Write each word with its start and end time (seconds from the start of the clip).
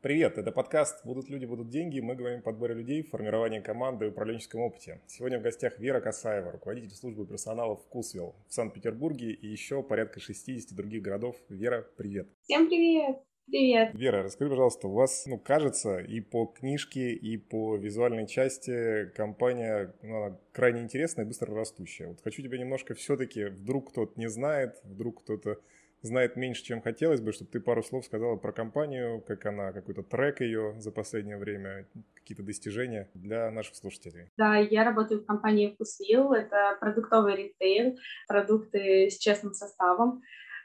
Привет, 0.00 0.38
это 0.38 0.52
подкаст 0.52 1.04
«Будут 1.04 1.28
люди, 1.28 1.44
будут 1.44 1.70
деньги». 1.70 1.98
Мы 1.98 2.14
говорим 2.14 2.38
о 2.38 2.42
подборе 2.42 2.72
людей, 2.72 3.02
формировании 3.02 3.58
команды 3.58 4.04
и 4.04 4.08
управленческом 4.10 4.60
опыте. 4.60 5.00
Сегодня 5.08 5.40
в 5.40 5.42
гостях 5.42 5.76
Вера 5.80 6.00
Касаева, 6.00 6.52
руководитель 6.52 6.94
службы 6.94 7.26
персонала 7.26 7.74
в 7.74 7.82
Вкусвилл 7.82 8.36
в 8.46 8.54
Санкт-Петербурге 8.54 9.32
и 9.32 9.48
еще 9.48 9.82
порядка 9.82 10.20
60 10.20 10.72
других 10.76 11.02
городов. 11.02 11.34
Вера, 11.48 11.84
привет. 11.96 12.28
Всем 12.44 12.68
привет. 12.68 13.16
Привет. 13.46 13.92
Вера, 13.94 14.22
расскажи, 14.22 14.50
пожалуйста, 14.50 14.86
у 14.86 14.92
вас, 14.92 15.26
ну, 15.26 15.36
кажется, 15.36 15.98
и 15.98 16.20
по 16.20 16.46
книжке, 16.46 17.10
и 17.10 17.36
по 17.36 17.74
визуальной 17.74 18.28
части 18.28 19.06
компания 19.16 19.96
ну, 20.02 20.22
она 20.22 20.38
крайне 20.52 20.82
интересная 20.82 21.24
и 21.24 21.28
быстро 21.28 21.52
растущая. 21.56 22.06
Вот 22.06 22.20
хочу 22.22 22.40
тебя 22.40 22.56
немножко 22.56 22.94
все-таки, 22.94 23.46
вдруг 23.46 23.90
кто-то 23.90 24.12
не 24.20 24.28
знает, 24.28 24.76
вдруг 24.84 25.24
кто-то 25.24 25.58
знает 26.02 26.36
меньше, 26.36 26.64
чем 26.64 26.80
хотелось 26.80 27.20
бы, 27.20 27.32
чтобы 27.32 27.50
ты 27.50 27.60
пару 27.60 27.82
слов 27.82 28.04
сказала 28.04 28.36
про 28.36 28.52
компанию, 28.52 29.20
как 29.20 29.46
она, 29.46 29.72
какой-то 29.72 30.02
трек 30.02 30.40
ее 30.40 30.74
за 30.78 30.92
последнее 30.92 31.36
время, 31.36 31.86
какие-то 32.14 32.42
достижения 32.42 33.08
для 33.14 33.50
наших 33.50 33.76
слушателей. 33.76 34.30
Да, 34.36 34.56
я 34.56 34.84
работаю 34.84 35.20
в 35.20 35.26
компании 35.26 35.72
Вкусвилл, 35.74 36.32
это 36.32 36.76
продуктовый 36.80 37.36
ритейл, 37.36 37.96
продукты 38.26 39.10
с 39.10 39.18
честным 39.18 39.54
составом. 39.54 40.22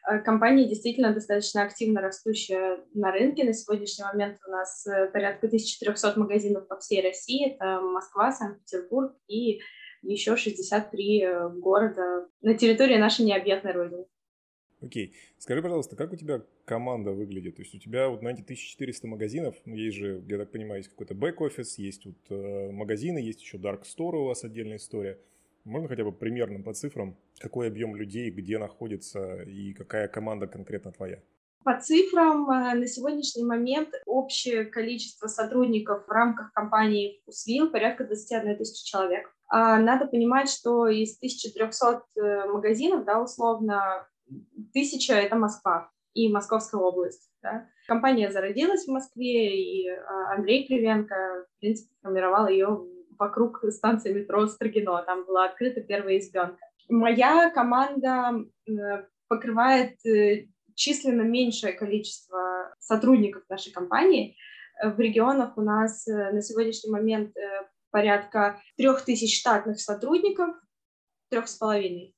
Э, 0.07 0.19
компания 0.19 0.67
действительно 0.67 1.13
достаточно 1.13 1.63
активно 1.63 2.01
растущая 2.01 2.79
на 2.93 3.11
рынке. 3.11 3.43
На 3.43 3.53
сегодняшний 3.53 4.05
момент 4.05 4.37
у 4.47 4.51
нас 4.51 4.85
э, 4.85 5.07
порядка 5.11 5.47
1300 5.47 6.19
магазинов 6.19 6.67
по 6.67 6.77
всей 6.77 7.01
России. 7.01 7.53
Это 7.53 7.79
Москва, 7.81 8.31
Санкт-Петербург 8.31 9.15
и 9.27 9.61
еще 10.01 10.35
63 10.35 11.23
э, 11.23 11.49
города 11.49 12.27
на 12.41 12.53
территории 12.55 12.97
нашей 12.97 13.25
необъятной 13.25 13.71
родины. 13.71 14.05
Окей. 14.83 15.13
Скажи, 15.37 15.61
пожалуйста, 15.61 15.95
как 15.95 16.11
у 16.11 16.15
тебя 16.15 16.41
команда 16.65 17.11
выглядит? 17.11 17.55
То 17.55 17.61
есть 17.61 17.73
у 17.73 17.79
тебя 17.79 18.09
вот 18.09 18.21
на 18.21 18.29
эти 18.29 18.41
1400 18.41 19.07
магазинов, 19.07 19.55
ну, 19.65 19.75
есть 19.75 19.95
же, 19.95 20.21
я 20.27 20.37
так 20.37 20.51
понимаю, 20.51 20.79
есть 20.79 20.89
какой-то 20.89 21.15
бэк-офис, 21.15 21.77
есть 21.77 22.05
вот 22.05 22.17
э, 22.29 22.71
магазины, 22.71 23.19
есть 23.19 23.41
еще 23.41 23.57
Dark 23.57 23.83
Store 23.83 24.17
у 24.17 24.25
вас 24.25 24.43
отдельная 24.43 24.77
история. 24.77 25.17
Можно 25.63 25.87
хотя 25.87 26.03
бы 26.03 26.11
примерно 26.11 26.61
по 26.61 26.73
цифрам, 26.73 27.15
какой 27.39 27.67
объем 27.67 27.95
людей, 27.95 28.29
где 28.29 28.57
находится 28.57 29.43
и 29.43 29.73
какая 29.73 30.09
команда 30.09 30.47
конкретно 30.47 30.91
твоя? 30.91 31.21
По 31.63 31.79
цифрам, 31.79 32.49
э, 32.49 32.75
на 32.75 32.87
сегодняшний 32.87 33.45
момент 33.45 33.89
общее 34.05 34.65
количество 34.65 35.27
сотрудников 35.27 36.05
в 36.07 36.11
рамках 36.11 36.51
компании 36.51 37.21
«Вкусвилл» 37.21 37.71
порядка 37.71 38.03
21 38.03 38.57
тысячи 38.57 38.85
человек. 38.85 39.33
А 39.47 39.79
надо 39.79 40.07
понимать, 40.07 40.49
что 40.49 40.87
из 40.87 41.15
1300 41.17 42.03
э, 42.17 42.47
магазинов, 42.47 43.05
да, 43.05 43.21
условно, 43.21 44.07
тысяча— 44.73 45.13
это 45.15 45.35
Москва 45.35 45.91
и 46.13 46.31
Московская 46.31 46.79
область. 46.79 47.29
Да. 47.41 47.67
Компания 47.87 48.31
зародилась 48.31 48.85
в 48.85 48.91
Москве, 48.91 49.61
и 49.61 49.89
а, 49.89 50.35
Андрей 50.35 50.67
Кривенко, 50.67 51.45
в 51.47 51.59
принципе, 51.59 51.93
формировал 52.01 52.47
ее 52.47 52.85
вокруг 53.17 53.63
станции 53.69 54.13
метро 54.13 54.45
Строгино. 54.47 55.03
Там 55.05 55.25
была 55.25 55.45
открыта 55.45 55.81
первая 55.81 56.19
избенка. 56.19 56.57
Моя 56.89 57.49
команда 57.49 58.45
покрывает 59.27 60.05
э, 60.05 60.47
численно 60.75 61.21
меньшее 61.21 61.73
количество 61.73 62.73
сотрудников 62.79 63.43
нашей 63.49 63.71
компании. 63.71 64.35
В 64.83 64.99
регионах 64.99 65.57
у 65.57 65.61
нас 65.61 66.07
э, 66.07 66.31
на 66.31 66.41
сегодняшний 66.41 66.91
момент 66.91 67.35
э, 67.37 67.67
порядка 67.91 68.61
трех 68.77 69.03
тысяч 69.05 69.39
штатных 69.39 69.79
сотрудников, 69.79 70.55
трех 71.29 71.47
с 71.47 71.55
половиной, 71.55 72.15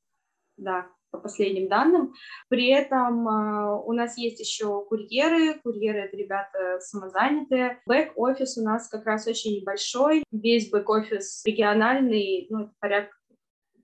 да, 0.57 0.87
по 1.15 1.21
последним 1.21 1.67
данным. 1.67 2.13
При 2.49 2.69
этом 2.69 3.27
э, 3.27 3.81
у 3.85 3.93
нас 3.93 4.17
есть 4.17 4.39
еще 4.39 4.85
курьеры. 4.85 5.59
Курьеры— 5.63 5.99
это 6.05 6.17
ребята 6.17 6.79
самозанятые. 6.79 7.79
Бэк-офис 7.87 8.57
у 8.57 8.63
нас 8.63 8.89
как 8.89 9.05
раз 9.05 9.27
очень 9.27 9.61
небольшой. 9.61 10.23
Весь 10.31 10.71
бэк-офис 10.71 11.43
региональный, 11.45 12.47
ну, 12.49 12.63
это 12.63 12.71
порядка 12.79 13.15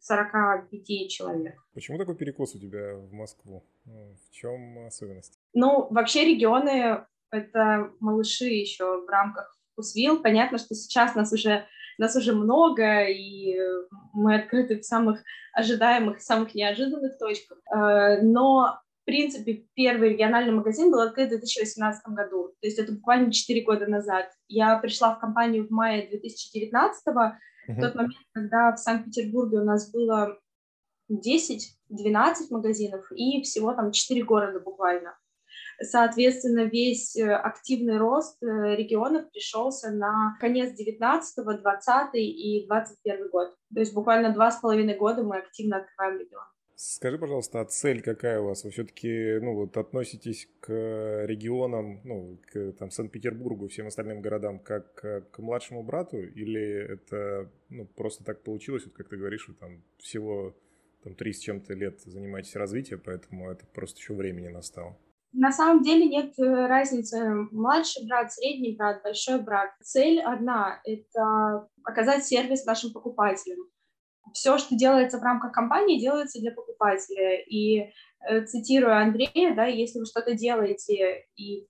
45 0.02 1.10
человек. 1.10 1.56
Почему 1.74 1.98
такой 1.98 2.16
перекос 2.16 2.56
у 2.56 2.60
тебя 2.60 2.96
в 2.96 3.12
Москву? 3.12 3.64
Ну, 3.86 4.16
в 4.16 4.32
чем 4.32 4.86
особенность? 4.86 5.40
Ну, 5.54 5.88
вообще 5.92 6.26
регионы— 6.26 7.06
это 7.32 7.92
малыши 8.00 8.46
еще 8.46 9.06
в 9.06 9.08
рамках 9.08 9.58
Вкусвилл. 9.72 10.22
Понятно, 10.22 10.58
что 10.58 10.76
сейчас 10.76 11.16
нас 11.16 11.32
уже 11.32 11.66
нас 12.02 12.16
уже 12.16 12.34
много, 12.34 13.06
и 13.06 13.58
мы 14.14 14.36
открыты 14.36 14.80
в 14.80 14.86
самых 14.86 15.24
ожидаемых, 15.54 16.22
самых 16.22 16.56
неожиданных 16.56 17.18
точках. 17.18 17.60
Э, 17.74 18.22
но, 18.22 18.80
в 19.02 19.06
принципе, 19.06 19.66
первый 19.76 20.10
региональный 20.10 20.52
магазин 20.52 20.92
был 20.92 21.00
открыт 21.00 21.28
в 21.28 21.38
2018 21.38 22.08
году, 22.08 22.50
то 22.60 22.68
есть 22.68 22.80
это 22.80 22.92
буквально 22.94 23.32
4 23.32 23.62
года 23.64 23.88
назад. 23.88 24.32
Я 24.48 24.78
пришла 24.80 25.16
в 25.16 25.20
компанию 25.20 25.68
в 25.68 25.72
мае 25.72 26.08
2019 26.10 27.16
-го, 27.16 27.32
в 27.68 27.80
тот 27.80 27.96
момент, 27.96 28.26
когда 28.34 28.74
в 28.74 28.80
Санкт-Петербурге 28.80 29.60
у 29.60 29.64
нас 29.64 29.92
было 29.92 30.38
10-12 31.10 32.50
магазинов 32.50 33.12
и 33.12 33.42
всего 33.44 33.74
там 33.74 33.92
4 33.92 34.24
города 34.24 34.60
буквально. 34.60 35.16
Соответственно, 35.82 36.66
весь 36.66 37.16
э, 37.16 37.34
активный 37.34 37.98
рост 37.98 38.42
э, 38.44 38.76
регионов 38.76 39.30
пришелся 39.32 39.92
на 39.92 40.38
конец 40.40 40.74
19 40.74 41.46
20 41.46 42.10
и 42.16 42.66
21 42.68 43.30
год. 43.30 43.56
То 43.74 43.80
есть 43.80 43.94
буквально 43.94 44.34
два 44.34 44.52
с 44.52 44.60
половиной 44.60 44.96
года 44.96 45.24
мы 45.24 45.38
активно 45.38 45.78
открываем 45.78 46.20
регион. 46.20 46.44
Скажи, 46.76 47.20
пожалуйста, 47.20 47.62
а 47.62 47.66
цель 47.66 48.02
какая 48.02 48.42
у 48.42 48.46
вас? 48.46 48.64
Вы 48.64 48.72
все-таки, 48.72 49.38
ну, 49.40 49.54
вот 49.54 49.78
относитесь 49.78 50.50
к 50.62 50.72
регионам, 51.28 52.02
ну, 52.04 52.40
к 52.52 52.72
там 52.72 52.90
Санкт-Петербургу, 52.90 53.68
всем 53.68 53.86
остальным 53.86 54.22
городам, 54.22 54.58
как 54.58 54.96
к 54.96 55.38
младшему 55.38 55.84
брату, 55.84 56.18
или 56.18 56.94
это, 56.94 57.52
ну, 57.70 57.86
просто 57.86 58.24
так 58.24 58.42
получилось, 58.42 58.86
вот 58.86 58.96
как 58.96 59.10
ты 59.10 59.18
говоришь, 59.18 59.48
вы 59.48 59.54
там 59.54 59.84
всего 60.00 60.56
там 61.04 61.14
три 61.14 61.34
с 61.34 61.40
чем-то 61.40 61.76
лет 61.76 62.02
занимаетесь 62.02 62.56
развитием, 62.56 63.00
поэтому 63.04 63.52
это 63.52 63.64
просто 63.68 64.00
еще 64.00 64.16
времени 64.16 64.48
настало? 64.48 64.98
На 65.34 65.52
самом 65.52 65.82
деле 65.82 66.08
нет 66.08 66.38
э, 66.38 66.68
разницы 66.68 67.34
младший 67.52 68.06
брат, 68.06 68.34
средний 68.34 68.76
брат, 68.76 69.02
большой 69.02 69.42
брат. 69.42 69.72
Цель 69.82 70.20
одна– 70.22 70.82
это 70.84 71.68
оказать 71.84 72.26
сервис 72.26 72.66
нашим 72.66 72.92
покупателям. 72.92 73.60
Все, 74.34 74.58
что 74.58 74.76
делается 74.76 75.20
в 75.20 75.24
рамках 75.24 75.54
компании, 75.54 76.02
делается 76.02 76.40
для 76.40 76.52
покупателя. 76.52 77.40
И 77.42 77.92
э, 78.28 78.46
цитируя 78.46 79.04
Андрея, 79.04 79.56
да, 79.56 79.66
если 79.66 80.00
вы 80.00 80.06
что-то 80.06 80.34
делаете 80.34 81.26
и 81.38 81.68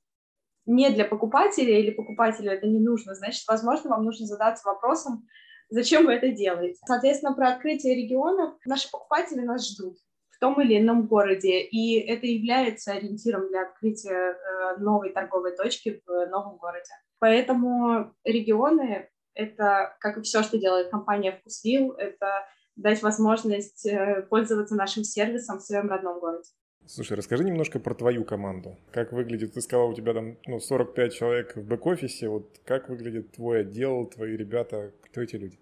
не 0.66 0.90
для 0.90 1.06
покупателя 1.06 1.80
или 1.80 1.92
покупателю 1.92 2.52
это 2.52 2.66
не 2.66 2.80
нужно, 2.80 3.14
значит, 3.14 3.48
возможно, 3.48 3.92
вам 3.92 4.06
нужно 4.06 4.26
задаться 4.26 4.68
вопросом, 4.68 5.28
зачем 5.70 6.06
вы 6.06 6.14
это 6.14 6.30
делаете. 6.30 6.80
Соответственно, 6.86 7.34
про 7.34 7.50
открытие 7.50 7.96
регионов 7.96 8.56
наши 8.66 8.90
покупатели 8.90 9.42
нас 9.42 9.70
ждут 9.70 9.98
том 10.42 10.60
или 10.60 10.80
ином 10.80 11.08
городе, 11.08 11.62
и 11.62 12.00
это 12.00 12.26
является 12.26 12.94
ориентиром 12.94 13.48
для 13.48 13.62
открытия 13.62 14.34
э, 14.34 14.78
новой 14.80 15.12
торговой 15.12 15.56
точки 15.56 16.02
в 16.06 16.26
новом 16.32 16.58
городе. 16.58 16.92
Поэтому 17.20 18.12
регионы— 18.26 19.08
это, 19.36 19.96
как 20.00 20.18
и 20.18 20.22
все, 20.22 20.42
что 20.42 20.58
делает 20.58 20.90
компания 20.90 21.34
«Вкусвилл», 21.34 21.92
это 21.92 22.48
дать 22.76 23.04
возможность 23.04 23.86
э, 23.86 24.24
пользоваться 24.30 24.76
нашим 24.76 25.04
сервисом 25.04 25.60
в 25.60 25.62
своем 25.62 25.88
родном 25.88 26.20
городе. 26.20 26.50
Слушай, 26.88 27.18
расскажи 27.18 27.44
немножко 27.44 27.80
про 27.80 27.94
твою 27.94 28.26
команду. 28.26 28.76
Как 28.92 29.12
выглядит, 29.12 29.54
ты 29.54 29.62
сказала, 29.62 29.90
у 29.90 29.94
тебя 29.94 30.16
там 30.16 30.38
ну, 30.48 30.60
45 30.60 31.14
человек 31.14 31.56
в 31.56 31.68
бэк-офисе, 31.68 32.30
вот 32.30 32.60
как 32.66 32.90
выглядит 32.90 33.34
твой 33.34 33.62
отдел, 33.62 34.08
твои 34.08 34.36
ребята, 34.36 34.92
кто 35.04 35.22
эти 35.22 35.36
люди? 35.36 35.60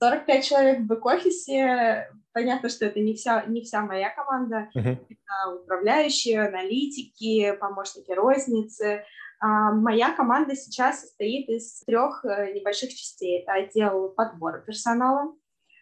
45 0.00 0.44
человек 0.44 0.80
в 0.80 0.86
бэк-офисе. 0.86 2.10
Понятно, 2.36 2.68
что 2.68 2.84
это 2.84 3.00
не 3.00 3.14
вся, 3.14 3.46
не 3.46 3.62
вся 3.62 3.80
моя 3.80 4.10
команда. 4.10 4.68
Uh-huh. 4.76 4.98
Это 5.08 5.54
управляющие, 5.54 6.46
аналитики, 6.46 7.56
помощники 7.58 8.12
розницы. 8.12 9.06
А 9.40 9.72
моя 9.72 10.12
команда 10.12 10.54
сейчас 10.54 11.00
состоит 11.00 11.48
из 11.48 11.80
трех 11.86 12.22
э, 12.26 12.52
небольших 12.52 12.90
частей. 12.90 13.40
Это 13.40 13.54
отдел 13.54 14.10
подбора 14.10 14.60
персонала, 14.60 15.34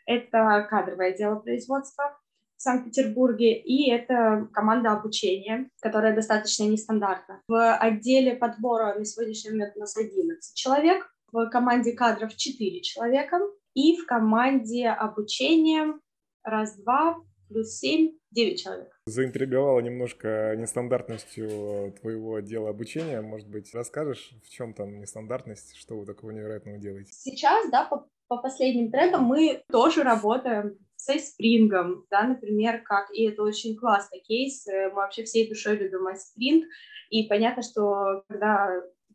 это 0.06 0.64
кадровое 0.70 1.08
отдел 1.08 1.40
производства 1.40 2.16
в 2.56 2.62
Санкт-Петербурге, 2.62 3.60
и 3.60 3.90
это 3.90 4.48
команда 4.52 4.92
обучения, 4.92 5.68
которая 5.82 6.14
достаточно 6.14 6.68
нестандартна. 6.68 7.42
В 7.48 7.74
отделе 7.78 8.36
подбора 8.36 8.94
на 8.96 9.04
сегодняшний 9.04 9.50
момент 9.50 9.72
у 9.74 9.80
нас 9.80 9.96
11 9.96 10.56
человек, 10.56 11.12
в 11.32 11.48
команде 11.50 11.94
кадров 11.94 12.36
4 12.36 12.80
человека, 12.82 13.40
и 13.74 13.96
в 13.96 14.06
команде 14.06 14.88
обучения 14.88 15.98
раз-два 16.44 17.16
плюс 17.48 17.78
семь, 17.78 18.12
девять 18.30 18.62
человек. 18.62 18.88
Заинтриговала 19.06 19.80
немножко 19.80 20.54
нестандартностью 20.56 21.94
твоего 22.00 22.36
отдела 22.36 22.70
обучения. 22.70 23.20
Может 23.20 23.48
быть, 23.48 23.74
расскажешь, 23.74 24.32
в 24.44 24.50
чем 24.50 24.74
там 24.74 25.00
нестандартность, 25.00 25.76
что 25.76 25.96
вы 25.96 26.06
такого 26.06 26.30
невероятного 26.30 26.78
делаете? 26.78 27.12
Сейчас, 27.12 27.70
да, 27.70 27.84
по, 27.84 28.08
по 28.28 28.38
последним 28.38 28.90
трендам 28.90 29.24
мы 29.24 29.62
тоже 29.70 30.02
работаем 30.02 30.78
со 30.96 31.18
спрингом, 31.18 32.06
да, 32.10 32.22
например, 32.22 32.82
как, 32.82 33.10
и 33.12 33.24
это 33.24 33.42
очень 33.42 33.76
классный 33.76 34.20
кейс, 34.20 34.66
мы 34.66 34.94
вообще 34.94 35.24
всей 35.24 35.46
душой 35.48 35.76
любим 35.76 36.06
спринг, 36.16 36.64
и 37.10 37.28
понятно, 37.28 37.62
что 37.62 38.24
когда 38.28 38.70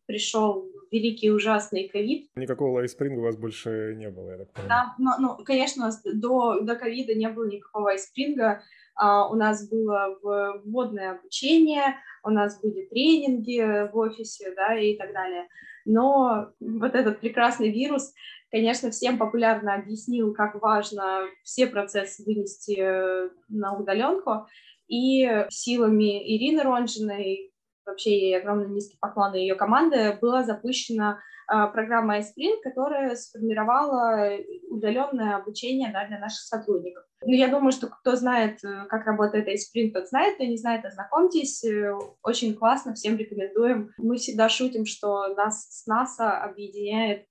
пришел 0.09 0.67
великий 0.91 1.29
ужасный 1.29 1.87
ковид. 1.87 2.29
Никакого 2.35 2.79
лайспринга 2.79 3.19
у 3.19 3.23
вас 3.23 3.37
больше 3.37 3.93
не 3.95 4.09
было, 4.09 4.31
я 4.31 4.37
так 4.39 4.53
понимаю. 4.53 4.69
Да, 4.69 4.95
но, 4.97 5.11
ну, 5.19 5.43
конечно, 5.45 5.83
у 5.83 5.85
нас 5.85 6.01
до, 6.03 6.61
до 6.61 6.75
ковида 6.75 7.13
не 7.13 7.29
было 7.29 7.45
никакого 7.45 7.83
лайспринга. 7.83 8.63
А, 8.95 9.29
у 9.29 9.35
нас 9.35 9.69
было 9.69 10.17
вводное 10.65 11.11
обучение, 11.11 11.95
у 12.23 12.31
нас 12.31 12.59
были 12.59 12.87
тренинги 12.87 13.87
в 13.91 13.95
офисе, 13.95 14.51
да, 14.55 14.79
и 14.79 14.97
так 14.97 15.13
далее. 15.13 15.47
Но 15.85 16.49
вот 16.59 16.95
этот 16.95 17.19
прекрасный 17.19 17.71
вирус, 17.71 18.11
конечно, 18.49 18.89
всем 18.89 19.19
популярно 19.19 19.75
объяснил, 19.75 20.33
как 20.33 20.59
важно 20.59 21.27
все 21.43 21.67
процессы 21.67 22.25
вынести 22.25 22.77
э, 22.79 23.29
на 23.47 23.77
удаленку, 23.77 24.47
и 24.87 25.45
силами 25.49 26.35
Ирины 26.35 26.63
Ронжиной, 26.63 27.48
вообще 27.89 28.11
ей 28.11 28.37
огромный 28.39 28.69
низкий 28.69 28.97
поклон 28.99 29.33
и 29.35 29.41
ее 29.41 29.55
команды, 29.55 30.17
была 30.21 30.43
запущена 30.43 31.19
а, 31.47 31.67
программа 31.67 32.19
iSprint, 32.19 32.61
которая 32.63 33.15
сформировала 33.15 34.37
удаленное 34.69 35.35
обучение 35.35 35.91
да, 35.91 36.05
для 36.07 36.19
наших 36.19 36.41
сотрудников. 36.41 37.03
Ну, 37.21 37.33
я 37.33 37.47
думаю, 37.47 37.71
что 37.71 37.87
кто 37.87 38.15
знает, 38.15 38.63
э, 38.63 38.85
как 38.87 39.05
работает 39.05 39.47
iSprint, 39.47 39.91
тот 39.91 40.07
знает, 40.07 40.35
кто 40.35 40.45
не 40.45 40.57
знает, 40.57 40.85
ознакомьтесь. 40.85 41.63
Э, 41.65 41.97
очень 42.23 42.55
классно, 42.55 42.93
всем 42.93 43.17
рекомендуем. 43.17 43.91
Мы 43.97 44.17
всегда 44.17 44.47
шутим, 44.47 44.85
что 44.85 45.33
нас 45.35 45.67
с 45.69 45.87
НАСА 45.87 46.37
объединяет 46.37 47.25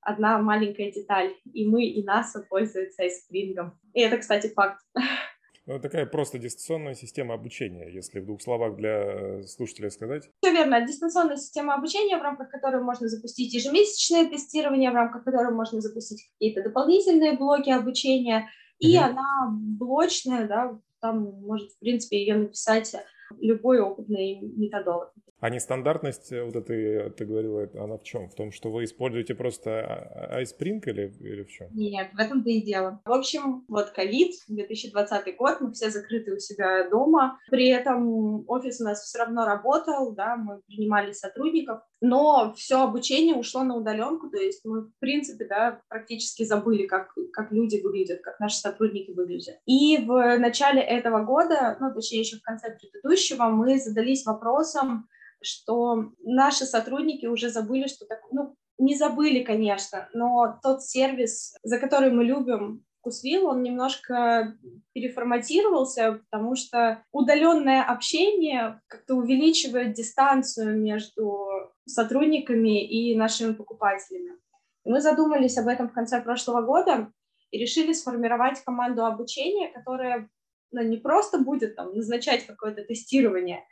одна 0.00 0.38
маленькая 0.38 0.92
деталь, 0.92 1.34
и 1.52 1.66
мы, 1.66 1.84
и 1.84 2.04
НАСА 2.04 2.46
пользуются 2.48 3.04
iSpring. 3.04 3.72
И 3.92 4.00
это, 4.00 4.18
кстати, 4.18 4.52
факт. 4.54 4.80
Ну, 5.66 5.80
такая 5.80 6.04
просто 6.04 6.38
дистанционная 6.38 6.94
система 6.94 7.34
обучения, 7.34 7.90
если 7.90 8.20
в 8.20 8.26
двух 8.26 8.42
словах 8.42 8.76
для 8.76 9.42
слушателя 9.44 9.88
сказать. 9.90 10.28
Все 10.42 10.52
верно. 10.52 10.86
Дистанционная 10.86 11.36
система 11.36 11.74
обучения, 11.74 12.18
в 12.18 12.22
рамках 12.22 12.50
которой 12.50 12.82
можно 12.82 13.08
запустить 13.08 13.54
ежемесячное 13.54 14.28
тестирование, 14.28 14.90
в 14.90 14.94
рамках 14.94 15.24
которой 15.24 15.54
можно 15.54 15.80
запустить 15.80 16.28
какие-то 16.32 16.62
дополнительные 16.62 17.38
блоки 17.38 17.70
обучения. 17.70 18.50
И 18.78 18.94
mm-hmm. 18.94 19.00
она 19.00 19.48
блочная, 19.50 20.46
да, 20.46 20.78
там 21.00 21.22
может, 21.40 21.70
в 21.70 21.78
принципе, 21.78 22.18
ее 22.18 22.36
написать 22.36 22.94
любой 23.40 23.80
опытный 23.80 24.40
методолог. 24.40 25.12
А 25.44 25.50
нестандартность 25.50 26.32
э, 26.32 26.42
вот 26.42 26.56
этой, 26.56 27.10
ты 27.10 27.26
говорила, 27.26 27.68
она 27.74 27.98
в 27.98 28.02
чем? 28.02 28.30
В 28.30 28.34
том, 28.34 28.50
что 28.50 28.70
вы 28.70 28.84
используете 28.84 29.34
просто 29.34 30.30
iSpring 30.40 30.80
или, 30.86 31.14
или 31.20 31.42
в 31.42 31.50
чем? 31.50 31.68
Нет, 31.74 32.08
в 32.14 32.18
этом-то 32.18 32.48
и 32.48 32.62
дело. 32.62 33.02
В 33.04 33.12
общем, 33.12 33.62
вот 33.68 33.90
ковид, 33.90 34.32
2020 34.48 35.36
год, 35.36 35.60
мы 35.60 35.72
все 35.72 35.90
закрыты 35.90 36.32
у 36.32 36.38
себя 36.38 36.88
дома. 36.88 37.38
При 37.50 37.68
этом 37.68 38.48
офис 38.48 38.80
у 38.80 38.84
нас 38.84 39.02
все 39.02 39.18
равно 39.18 39.44
работал, 39.44 40.14
да, 40.14 40.36
мы 40.36 40.62
принимали 40.66 41.12
сотрудников, 41.12 41.80
но 42.00 42.52
все 42.56 42.82
обучение 42.82 43.34
ушло 43.34 43.64
на 43.64 43.76
удаленку, 43.76 44.28
то 44.28 44.36
есть 44.36 44.60
мы, 44.64 44.82
в 44.82 44.98
принципе, 44.98 45.46
да, 45.46 45.80
практически 45.88 46.44
забыли, 46.44 46.86
как, 46.86 47.14
как 47.32 47.50
люди 47.50 47.80
выглядят, 47.82 48.20
как 48.20 48.38
наши 48.40 48.56
сотрудники 48.56 49.10
выглядят. 49.10 49.56
И 49.66 49.98
в 49.98 50.38
начале 50.38 50.80
этого 50.82 51.24
года, 51.24 51.76
ну, 51.80 51.92
точнее, 51.94 52.20
еще 52.20 52.36
в 52.36 52.42
конце 52.42 52.76
предыдущего, 52.78 53.23
мы 53.30 53.78
задались 53.78 54.26
вопросом, 54.26 55.08
что 55.42 56.12
наши 56.22 56.64
сотрудники 56.64 57.26
уже 57.26 57.50
забыли, 57.50 57.86
что 57.86 58.06
так, 58.06 58.20
ну, 58.30 58.54
не 58.78 58.96
забыли, 58.96 59.42
конечно, 59.42 60.08
но 60.14 60.58
тот 60.62 60.82
сервис, 60.82 61.54
за 61.62 61.78
который 61.78 62.10
мы 62.10 62.24
любим 62.24 62.84
Вкусвилл, 63.04 63.48
он 63.48 63.62
немножко 63.62 64.56
переформатировался, 64.94 66.20
потому 66.30 66.56
что 66.56 67.04
удаленное 67.12 67.82
общение 67.82 68.80
как-то 68.86 69.14
увеличивает 69.16 69.92
дистанцию 69.92 70.80
между 70.80 71.46
сотрудниками 71.86 72.82
и 72.82 73.14
нашими 73.14 73.52
покупателями. 73.52 74.38
Мы 74.86 75.02
задумались 75.02 75.58
об 75.58 75.68
этом 75.68 75.90
в 75.90 75.92
конце 75.92 76.20
прошлого 76.22 76.62
года 76.62 77.12
и 77.50 77.58
решили 77.58 77.92
сформировать 77.92 78.60
команду 78.64 79.04
обучения, 79.04 79.68
которая 79.68 80.30
ну, 80.74 80.82
не 80.82 80.96
просто 80.96 81.38
будет 81.38 81.76
там, 81.76 81.94
назначать 81.94 82.46
какое-то 82.46 82.82
тестирование, 82.82 83.64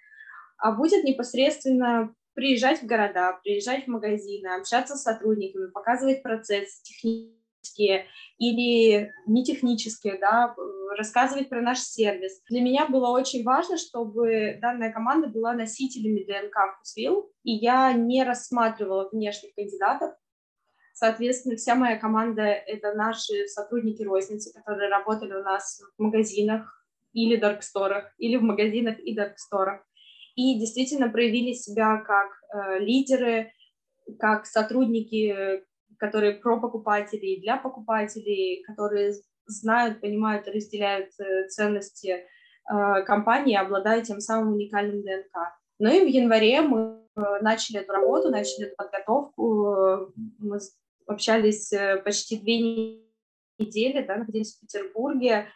а 0.56 0.72
будет 0.72 1.04
непосредственно 1.04 2.14
приезжать 2.34 2.80
в 2.80 2.86
города, 2.86 3.38
приезжать 3.42 3.84
в 3.84 3.88
магазины, 3.88 4.46
общаться 4.46 4.96
с 4.96 5.02
сотрудниками, 5.02 5.70
показывать 5.70 6.22
процессы 6.22 6.82
технические 6.82 8.06
или 8.38 9.12
не 9.26 9.44
технические, 9.44 10.18
да, 10.18 10.54
рассказывать 10.96 11.48
про 11.48 11.60
наш 11.60 11.80
сервис. 11.80 12.40
Для 12.48 12.60
меня 12.60 12.86
было 12.86 13.08
очень 13.08 13.42
важно, 13.44 13.76
чтобы 13.76 14.58
данная 14.60 14.92
команда 14.92 15.26
была 15.26 15.52
носителями 15.52 16.24
ДНК 16.24 16.76
Вкусвилл, 16.76 17.30
и 17.42 17.52
я 17.52 17.92
не 17.92 18.24
рассматривала 18.24 19.08
внешних 19.10 19.54
кандидатов. 19.54 20.12
Соответственно, 20.94 21.56
вся 21.56 21.74
моя 21.74 21.96
команда— 21.96 22.42
это 22.42 22.94
наши 22.94 23.48
сотрудники 23.48 24.02
розницы, 24.02 24.52
которые 24.52 24.88
работали 24.88 25.34
у 25.34 25.42
нас 25.42 25.82
в 25.96 26.02
магазинах 26.02 26.81
или 27.12 27.36
дарксторах, 27.36 28.12
или 28.18 28.36
в 28.36 28.42
магазинах 28.42 28.98
и 28.98 29.14
дарксторах 29.14 29.82
и 30.34 30.58
действительно 30.58 31.10
проявили 31.10 31.52
себя 31.52 31.98
как 31.98 32.28
э, 32.54 32.78
лидеры, 32.80 33.52
как 34.18 34.46
сотрудники, 34.46 35.62
которые 35.98 36.34
про 36.34 36.60
покупателей, 36.60 37.40
для 37.40 37.56
покупателей, 37.56 38.62
которые 38.64 39.12
знают, 39.46 40.00
понимают 40.00 40.48
разделяют 40.48 41.10
э, 41.20 41.48
ценности 41.48 42.24
э, 42.70 43.02
компании, 43.04 43.56
обладая 43.56 44.02
тем 44.02 44.20
самым 44.20 44.54
уникальным 44.54 45.02
ДНК. 45.02 45.36
Ну 45.78 45.90
и 45.90 46.04
в 46.04 46.08
январе 46.08 46.62
мы 46.62 47.02
э, 47.16 47.20
начали 47.42 47.80
эту 47.80 47.92
работу, 47.92 48.30
начали 48.30 48.66
эту 48.66 48.76
подготовку. 48.76 50.12
Мы 50.38 50.58
общались 51.06 51.72
э, 51.72 51.98
почти 51.98 52.38
две 52.38 53.02
недели, 53.58 54.02
да, 54.06 54.16
находились 54.16 54.56
в 54.56 54.60
Петербурге, 54.60 55.48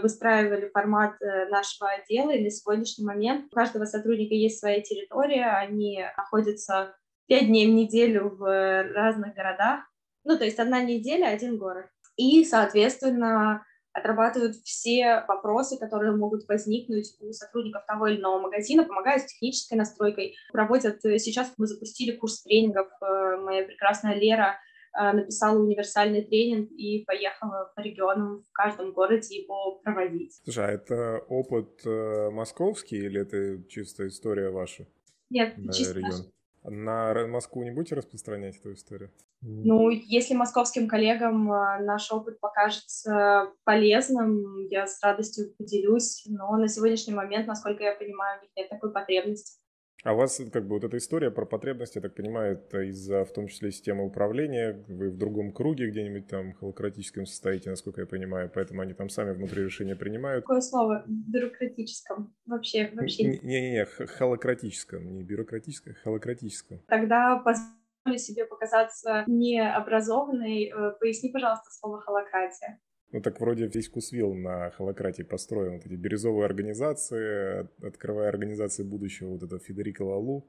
выстраивали 0.00 0.68
формат 0.68 1.14
э, 1.20 1.48
нашего 1.48 1.90
отдела, 1.90 2.30
и 2.30 2.42
на 2.42 2.50
сегодняшний 2.50 3.04
момент 3.04 3.46
у 3.46 3.54
каждого 3.54 3.84
сотрудника 3.84 4.34
есть 4.34 4.58
своя 4.58 4.80
территория, 4.80 5.46
они 5.46 6.04
находятся 6.16 6.94
пять 7.26 7.46
дней 7.46 7.66
в 7.66 7.74
неделю 7.74 8.30
в 8.30 8.92
разных 8.92 9.34
городах, 9.34 9.80
ну, 10.24 10.36
то 10.38 10.44
есть 10.44 10.58
одна 10.58 10.82
неделя, 10.82 11.26
один 11.26 11.58
город. 11.58 11.86
И, 12.16 12.44
соответственно, 12.44 13.64
отрабатывают 13.92 14.56
все 14.56 15.24
вопросы, 15.26 15.78
которые 15.78 16.14
могут 16.16 16.46
возникнуть 16.48 17.14
у 17.20 17.32
сотрудников 17.32 17.84
того 17.86 18.06
или 18.06 18.18
иного 18.20 18.40
магазина, 18.40 18.84
помогают 18.84 19.22
с 19.22 19.26
технической 19.26 19.78
настройкой, 19.78 20.36
проводят, 20.52 21.04
э, 21.04 21.18
сейчас 21.18 21.52
мы 21.56 21.66
запустили 21.66 22.16
курс 22.16 22.42
тренингов, 22.42 22.88
э, 23.00 23.36
моя 23.38 23.64
прекрасная 23.64 24.14
Лера 24.14 24.56
Э, 24.56 24.71
написала 24.94 25.58
универсальный 25.58 26.22
тренинг 26.22 26.70
и 26.70 27.04
поехала 27.04 27.72
по 27.74 27.80
регионам 27.80 28.42
в 28.42 28.52
каждом 28.52 28.92
городе 28.92 29.36
его 29.36 29.80
проводить. 29.82 30.40
Слушай, 30.44 30.66
а 30.66 30.70
это 30.72 31.18
опыт 31.28 31.80
э, 31.86 32.30
московский 32.30 32.96
или 32.96 33.20
это 33.22 33.62
чисто 33.68 34.06
история 34.08 34.50
ваша? 34.50 34.86
Нет, 35.30 35.56
на 35.56 35.72
чисто 35.72 35.94
регион? 35.94 36.32
На 36.64 37.26
Москву 37.26 37.64
не 37.64 37.72
будете 37.72 37.96
распространять 37.96 38.56
эту 38.58 38.74
историю? 38.74 39.10
Ну, 39.40 39.90
если 39.90 40.34
московским 40.34 40.86
коллегам 40.86 41.50
э, 41.50 41.82
наш 41.82 42.12
опыт 42.12 42.38
покажется 42.38 43.48
полезным, 43.64 44.68
я 44.68 44.86
с 44.86 45.02
радостью 45.02 45.52
поделюсь, 45.58 46.22
но 46.26 46.56
на 46.56 46.68
сегодняшний 46.68 47.14
момент, 47.14 47.48
насколько 47.48 47.82
я 47.82 47.94
понимаю, 47.94 48.38
у 48.38 48.42
них 48.42 48.52
нет 48.56 48.68
такой 48.68 48.92
потребности. 48.92 49.60
А 50.02 50.14
у 50.14 50.16
вас 50.16 50.40
как 50.52 50.66
бы 50.66 50.74
вот 50.74 50.84
эта 50.84 50.96
история 50.96 51.30
про 51.30 51.46
потребности, 51.46 51.98
я 51.98 52.02
так 52.02 52.14
понимаю, 52.14 52.54
это 52.54 52.80
из-за 52.82 53.24
в 53.24 53.32
том 53.32 53.46
числе 53.46 53.70
системы 53.70 54.04
управления, 54.04 54.84
вы 54.88 55.10
в 55.10 55.16
другом 55.16 55.52
круге 55.52 55.88
где-нибудь 55.90 56.26
там 56.26 56.54
холократическом 56.54 57.24
состоите, 57.24 57.70
насколько 57.70 58.00
я 58.00 58.06
понимаю, 58.06 58.50
поэтому 58.52 58.80
они 58.82 58.94
там 58.94 59.08
сами 59.08 59.30
внутри 59.30 59.62
решения 59.62 59.94
принимают. 59.94 60.44
Какое 60.44 60.60
слово? 60.60 61.04
Бюрократическом. 61.06 62.34
Вообще, 62.46 62.90
вообще. 62.94 63.38
Не-не-не, 63.42 63.84
холократическом, 63.84 65.14
не 65.14 65.22
бюрократическом, 65.22 65.94
холократическом. 66.02 66.80
Тогда 66.88 67.36
позволю 67.36 68.18
себе 68.18 68.44
показаться 68.44 69.22
необразованной. 69.28 70.72
Э, 70.74 70.92
поясни, 70.98 71.30
пожалуйста, 71.30 71.70
слово 71.70 72.00
холократия. 72.00 72.80
Ну 73.12 73.20
так 73.20 73.40
вроде 73.40 73.66
весь 73.66 73.90
Кусвилл 73.90 74.34
на 74.34 74.70
холократии 74.70 75.22
построен. 75.22 75.74
Вот 75.74 75.86
эти 75.86 75.94
бирюзовые 75.94 76.46
организации, 76.46 77.68
открывая 77.86 78.28
организации 78.28 78.82
будущего, 78.82 79.28
вот 79.28 79.42
это 79.42 79.58
Федерико 79.58 80.02
Лалу, 80.02 80.46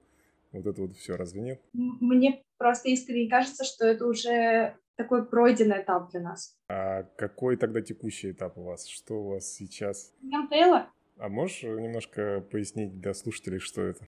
вот 0.53 0.65
это 0.65 0.81
вот 0.81 0.95
все, 0.95 1.17
разве 1.17 1.41
нет? 1.41 1.61
Мне 1.73 2.41
просто 2.57 2.89
искренне 2.89 3.29
кажется, 3.29 3.65
что 3.65 3.85
это 3.85 4.07
уже 4.07 4.77
такой 4.95 5.25
пройденный 5.25 5.81
этап 5.81 6.11
для 6.11 6.21
нас. 6.21 6.55
А 6.69 7.03
какой 7.17 7.57
тогда 7.57 7.81
текущий 7.81 8.31
этап 8.31 8.57
у 8.57 8.63
вас? 8.63 8.87
Что 8.87 9.15
у 9.15 9.29
вас 9.29 9.51
сейчас? 9.51 10.13
Мемтейла. 10.21 10.89
А 11.17 11.29
можешь 11.29 11.63
немножко 11.63 12.41
пояснить 12.51 12.99
для 12.99 13.13
слушателей, 13.13 13.59
что 13.59 13.81
это? 13.81 14.07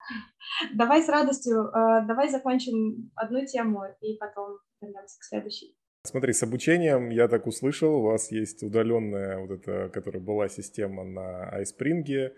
Давай 0.74 1.02
с 1.02 1.08
радостью. 1.08 1.64
Э, 1.68 2.06
давай 2.06 2.30
закончим 2.30 3.10
одну 3.14 3.44
тему 3.44 3.84
и 4.00 4.16
потом 4.16 4.58
вернемся 4.80 5.18
к 5.18 5.24
следующей. 5.24 5.75
Смотри, 6.06 6.32
с 6.32 6.42
обучением 6.42 7.10
я 7.10 7.28
так 7.28 7.46
услышал, 7.46 7.96
у 7.96 8.02
вас 8.02 8.30
есть 8.32 8.62
удаленная 8.62 9.38
вот 9.38 9.50
эта, 9.50 9.90
которая 9.90 10.22
была 10.22 10.48
система 10.48 11.04
на 11.04 11.52
iSpring, 11.60 12.32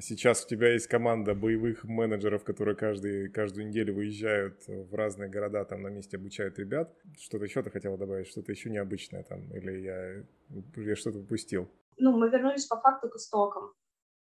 Сейчас 0.00 0.44
у 0.44 0.48
тебя 0.48 0.72
есть 0.72 0.86
команда 0.86 1.34
боевых 1.34 1.84
менеджеров, 1.84 2.44
которые 2.44 2.74
каждый, 2.74 3.28
каждую 3.28 3.68
неделю 3.68 3.94
выезжают 3.94 4.66
в 4.66 4.94
разные 4.94 5.28
города, 5.28 5.64
там 5.66 5.82
на 5.82 5.88
месте 5.88 6.16
обучают 6.16 6.58
ребят. 6.58 6.90
Что-то 7.20 7.44
еще 7.44 7.62
ты 7.62 7.70
хотела 7.70 7.98
добавить, 7.98 8.26
что-то 8.26 8.52
еще 8.52 8.70
необычное 8.70 9.22
там, 9.22 9.50
или 9.50 9.80
я, 9.80 10.24
я 10.76 10.96
что-то 10.96 11.18
упустил? 11.18 11.68
Ну, 11.98 12.16
мы 12.16 12.30
вернулись 12.30 12.64
по 12.64 12.80
факту 12.80 13.10
к 13.10 13.16
истокам. 13.16 13.74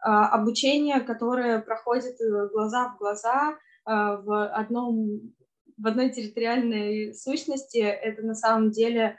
А, 0.00 0.28
обучение, 0.28 1.00
которое 1.00 1.60
проходит 1.60 2.18
э, 2.20 2.48
глаза 2.48 2.94
в 2.94 2.98
глаза 2.98 3.58
а, 3.84 4.16
в, 4.16 4.48
одном, 4.48 5.34
в 5.78 5.86
одной 5.86 6.10
территориальной 6.10 7.14
сущности, 7.14 7.78
это 7.78 8.22
на 8.22 8.34
самом 8.34 8.70
деле 8.70 9.16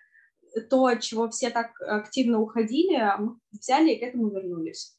то, 0.69 0.85
от 0.85 1.01
чего 1.01 1.29
все 1.29 1.49
так 1.49 1.71
активно 1.81 2.39
уходили, 2.39 2.95
а 2.95 3.19
взяли 3.51 3.91
и 3.91 3.99
к 3.99 4.03
этому 4.03 4.29
вернулись. 4.29 4.97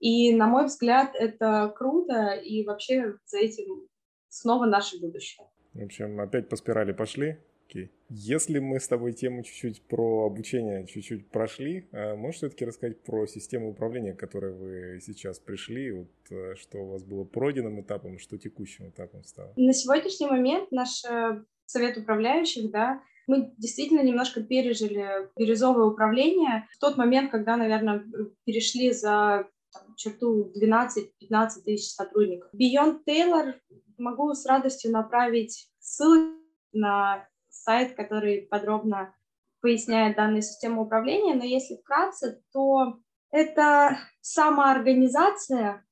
И, 0.00 0.34
на 0.34 0.46
мой 0.46 0.66
взгляд, 0.66 1.14
это 1.14 1.72
круто, 1.76 2.34
и 2.34 2.64
вообще 2.64 3.14
за 3.26 3.38
этим 3.38 3.88
снова 4.28 4.66
наше 4.66 5.00
будущее. 5.00 5.46
В 5.72 5.82
общем, 5.82 6.20
опять 6.20 6.48
по 6.48 6.56
спирали 6.56 6.92
пошли. 6.92 7.38
Окей. 7.66 7.90
Если 8.08 8.58
мы 8.58 8.78
с 8.78 8.86
тобой 8.86 9.12
тему 9.12 9.42
чуть-чуть 9.42 9.82
про 9.82 10.26
обучение 10.26 10.86
чуть-чуть 10.86 11.30
прошли, 11.30 11.88
э, 11.90 12.14
можешь 12.14 12.38
все-таки 12.38 12.64
рассказать 12.64 13.02
про 13.02 13.26
систему 13.26 13.70
управления, 13.70 14.12
к 14.12 14.20
которой 14.20 14.52
вы 14.52 15.00
сейчас 15.00 15.38
пришли, 15.38 15.90
вот, 15.92 16.08
э, 16.30 16.54
что 16.56 16.78
у 16.78 16.92
вас 16.92 17.02
было 17.02 17.24
пройденным 17.24 17.80
этапом, 17.80 18.18
что 18.18 18.38
текущим 18.38 18.90
этапом 18.90 19.24
стало? 19.24 19.52
На 19.56 19.72
сегодняшний 19.72 20.26
момент 20.26 20.70
наш 20.70 21.04
э, 21.04 21.42
совет 21.66 21.96
управляющих, 21.96 22.70
да, 22.70 23.02
мы 23.26 23.52
действительно 23.56 24.02
немножко 24.02 24.42
пережили 24.42 25.30
бирюзовое 25.36 25.86
управление 25.86 26.68
в 26.72 26.78
тот 26.78 26.98
момент, 26.98 27.30
когда, 27.30 27.56
наверное, 27.56 28.04
перешли 28.44 28.92
за 28.92 29.48
там, 29.72 29.94
черту 29.96 30.52
12-15 30.54 31.62
тысяч 31.64 31.94
сотрудников. 31.94 32.50
Beyond 32.54 33.00
Taylor 33.08 33.54
могу 33.96 34.34
с 34.34 34.44
радостью 34.44 34.92
направить 34.92 35.70
ссылки 35.78 36.34
на 36.74 37.26
сайт, 37.64 37.94
который 37.94 38.42
подробно 38.42 39.14
поясняет 39.60 40.16
данную 40.16 40.42
систему 40.42 40.82
управления, 40.82 41.34
но 41.34 41.44
если 41.44 41.76
вкратце, 41.76 42.42
то 42.52 42.98
это 43.30 43.98
самоорганизация 44.20 45.84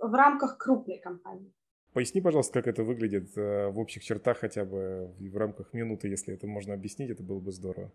в 0.00 0.12
рамках 0.12 0.58
крупной 0.58 0.98
компании. 0.98 1.52
Поясни, 1.92 2.20
пожалуйста, 2.20 2.52
как 2.52 2.66
это 2.66 2.82
выглядит 2.82 3.30
э, 3.38 3.68
в 3.68 3.78
общих 3.78 4.04
чертах 4.04 4.38
хотя 4.38 4.66
бы 4.66 5.14
в 5.18 5.36
рамках 5.36 5.72
минуты, 5.72 6.08
если 6.08 6.34
это 6.34 6.46
можно 6.46 6.74
объяснить, 6.74 7.08
это 7.08 7.22
было 7.22 7.40
бы 7.40 7.52
здорово. 7.52 7.90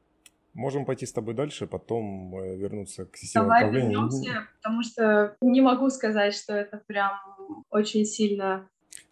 Можем 0.53 0.85
пойти 0.85 1.05
с 1.05 1.13
тобой 1.13 1.35
дальше, 1.35 1.67
потом 1.67 2.35
э, 2.35 2.55
вернуться 2.55 3.05
к 3.05 3.15
системе 3.15 3.43
Давай 3.43 3.63
управления. 3.65 3.89
вернемся, 3.91 4.47
потому 4.55 4.81
что 4.81 5.37
не 5.41 5.61
могу 5.61 5.89
сказать, 5.89 6.33
что 6.33 6.53
это 6.53 6.81
прям 6.87 7.11
очень 7.69 8.05
сильно 8.05 8.70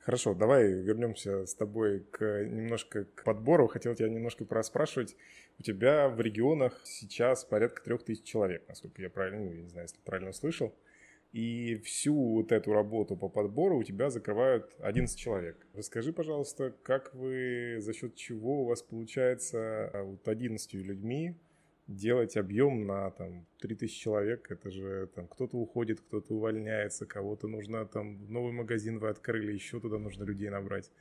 Хорошо, 0.10 0.34
давай 0.34 0.72
вернемся 0.72 1.46
с 1.46 1.54
тобой 1.54 2.00
к 2.00 2.44
немножко 2.44 3.06
к 3.06 3.24
подбору. 3.24 3.68
Хотел 3.68 3.94
тебя 3.94 4.10
немножко 4.10 4.44
проспрашивать. 4.44 5.16
У 5.60 5.62
тебя 5.62 6.10
в 6.10 6.20
регионах 6.20 6.82
сейчас 6.84 7.46
порядка 7.46 7.84
трех 7.84 8.04
тысяч 8.04 8.24
человек, 8.24 8.68
насколько 8.68 9.04
я 9.04 9.12
правильно, 9.12 9.46
ну, 9.46 9.52
я 9.52 9.62
не 9.62 9.70
знаю, 9.70 9.86
если 9.86 10.00
правильно 10.02 10.34
слышал. 10.34 10.74
И 11.32 11.76
всю 11.86 12.16
вот 12.16 12.52
эту 12.52 12.74
работу 12.74 13.16
по 13.18 13.30
подбору 13.30 13.78
у 13.78 13.84
тебя 13.84 14.10
закрывают 14.10 14.76
11 14.80 15.16
человек. 15.16 15.68
Расскажи, 15.76 16.12
пожалуйста, 16.12 16.74
как 16.82 17.14
вы, 17.14 17.78
за 17.80 17.94
счет 17.94 18.16
чего 18.16 18.64
у 18.64 18.66
вас 18.66 18.82
получается 18.82 19.92
а, 19.94 20.04
вот 20.06 20.28
11 20.28 20.74
людьми 20.74 21.36
делать 21.90 22.38
объем 22.38 22.86
на 22.86 23.10
там 23.12 23.46
3000 23.62 24.00
человек, 24.00 24.52
это 24.52 24.70
же 24.70 25.10
там 25.16 25.28
кто-то 25.28 25.58
уходит, 25.58 26.00
кто-то 26.00 26.36
увольняется, 26.36 27.08
кого-то 27.08 27.48
нужно 27.48 27.84
там 27.86 28.32
новый 28.32 28.54
магазин 28.54 29.00
вы 29.00 29.10
открыли, 29.10 29.52
еще 29.52 29.80
туда 29.80 29.98
нужно 29.98 30.24
людей 30.24 30.50
набрать. 30.50 30.92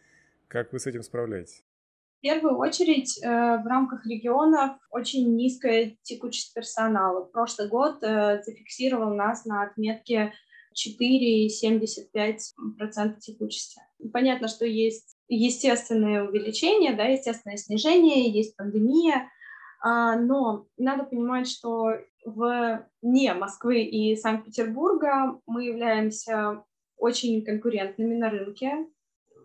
Как 0.49 0.73
вы 0.73 0.78
с 0.78 0.87
этим 0.87 1.02
справляетесь? 1.02 1.62
В 2.18 2.23
первую 2.23 2.57
очередь, 2.57 3.23
э, 3.23 3.28
в 3.28 3.66
рамках 3.66 4.07
регионов 4.07 4.78
очень 4.90 5.37
низкая 5.37 5.99
текучесть 6.02 6.54
персонала. 6.54 7.26
Прошлый 7.26 7.68
год 7.68 8.02
э, 8.02 8.40
зафиксировал 8.42 9.14
нас 9.14 9.45
на 9.45 9.62
отметке 9.62 10.33
4,75% 10.75 13.21
текучести. 13.21 13.80
Понятно, 14.12 14.49
что 14.49 14.64
есть 14.64 15.18
естественное 15.28 16.25
увеличение, 16.25 16.95
да, 16.95 17.04
естественное 17.04 17.59
снижение, 17.59 18.30
есть 18.30 18.57
пандемия, 18.57 19.28
но 19.82 20.66
надо 20.76 21.04
понимать, 21.04 21.49
что 21.49 21.92
вне 22.25 23.35
Москвы 23.35 23.82
и 23.82 24.16
Санкт-Петербурга 24.16 25.40
мы 25.47 25.64
являемся 25.64 26.64
очень 26.97 27.44
конкурентными 27.44 28.16
на 28.16 28.30
рынке 28.30 28.87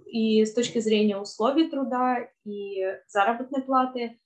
и 0.05 0.45
с 0.45 0.53
точки 0.53 0.79
зрения 0.79 1.17
условий 1.17 1.69
труда 1.69 2.27
и 2.45 2.83
заработной 3.07 3.61
платы, 3.61 4.19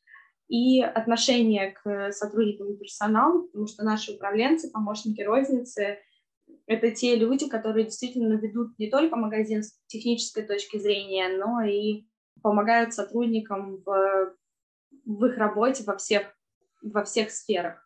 и 0.48 0.82
отношения 0.82 1.72
к 1.72 2.12
сотрудникам 2.12 2.72
и 2.72 2.78
персоналу, 2.78 3.44
потому 3.48 3.68
что 3.68 3.84
наши 3.84 4.14
управленцы, 4.14 4.72
помощники 4.72 5.22
розницы— 5.22 6.00
это 6.68 6.92
те 6.92 7.16
люди, 7.16 7.50
которые 7.50 7.86
действительно 7.86 8.34
ведут 8.34 8.78
не 8.80 8.90
только 8.90 9.18
магазин 9.18 9.64
с 9.64 9.78
технической 9.88 10.44
точки 10.44 10.78
зрения, 10.78 11.38
но 11.38 11.62
и 11.62 12.06
помогают 12.42 12.94
сотрудникам 12.94 13.82
в 13.86 14.34
в 15.08 15.26
их 15.26 15.38
работе 15.38 15.84
во 15.84 15.98
всех, 15.98 16.24
во 16.82 17.04
всех 17.04 17.32
сферах. 17.32 17.84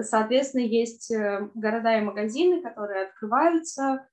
Соответственно, 0.00 0.62
есть 0.62 1.10
э, 1.10 1.48
города 1.54 1.96
и 1.96 2.02
магазины, 2.02 2.62
которые 2.62 3.06
открываются, 3.06 4.08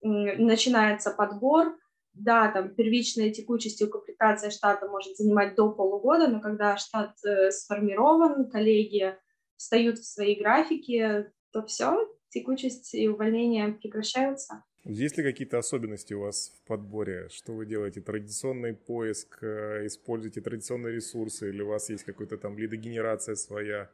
начинается 0.00 1.10
подбор. 1.10 1.76
Да, 2.14 2.50
там 2.50 2.74
первичная 2.74 3.30
текучесть 3.30 3.80
и 3.80 3.84
укомплектация 3.84 4.50
штата 4.50 4.88
может 4.88 5.16
занимать 5.16 5.54
до 5.54 5.70
полугода, 5.70 6.26
но 6.28 6.40
когда 6.40 6.76
штат 6.76 7.14
э, 7.24 7.50
сформирован, 7.50 8.50
коллеги 8.50 9.16
встают 9.56 9.98
в 9.98 10.04
свои 10.04 10.34
графики, 10.34 11.30
то 11.52 11.64
все, 11.64 12.08
текучесть 12.30 12.94
и 12.94 13.08
увольнения 13.08 13.68
прекращаются. 13.68 14.64
Есть 14.84 15.18
ли 15.18 15.24
какие-то 15.24 15.58
особенности 15.58 16.14
у 16.14 16.20
вас 16.20 16.52
в 16.56 16.66
подборе? 16.66 17.28
Что 17.30 17.52
вы 17.52 17.66
делаете? 17.66 18.00
Традиционный 18.00 18.74
поиск, 18.74 19.42
э, 19.42 19.86
используете 19.86 20.40
традиционные 20.40 20.94
ресурсы 20.94 21.50
или 21.50 21.62
у 21.62 21.68
вас 21.68 21.90
есть 21.90 22.04
какой-то 22.04 22.38
там 22.38 22.56
лидогенерация 22.56 23.34
своя, 23.34 23.90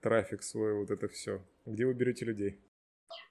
трафик 0.00 0.42
свой, 0.42 0.74
вот 0.74 0.90
это 0.90 1.08
все? 1.08 1.40
Где 1.66 1.86
вы 1.86 1.94
берете 1.94 2.24
людей? 2.24 2.58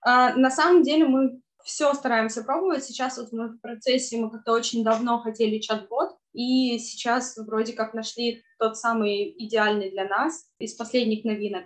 А, 0.02 0.36
на 0.36 0.50
самом 0.50 0.84
деле 0.84 1.06
мы 1.06 1.42
все 1.64 1.94
стараемся 1.94 2.44
пробовать. 2.44 2.84
Сейчас 2.84 3.18
вот 3.18 3.32
мы 3.32 3.50
в 3.50 3.60
процессе, 3.60 4.18
мы 4.18 4.32
как-то 4.32 4.54
очень 4.54 4.84
давно 4.84 5.20
хотели 5.20 5.60
чат-бот, 5.60 6.18
и 6.34 6.80
сейчас 6.80 7.38
вроде 7.38 7.74
как 7.74 7.94
нашли 7.94 8.44
тот 8.58 8.78
самый 8.78 9.36
идеальный 9.46 9.92
для 9.92 10.08
нас 10.08 10.50
из 10.60 10.74
последних 10.74 11.26
новинок. 11.26 11.66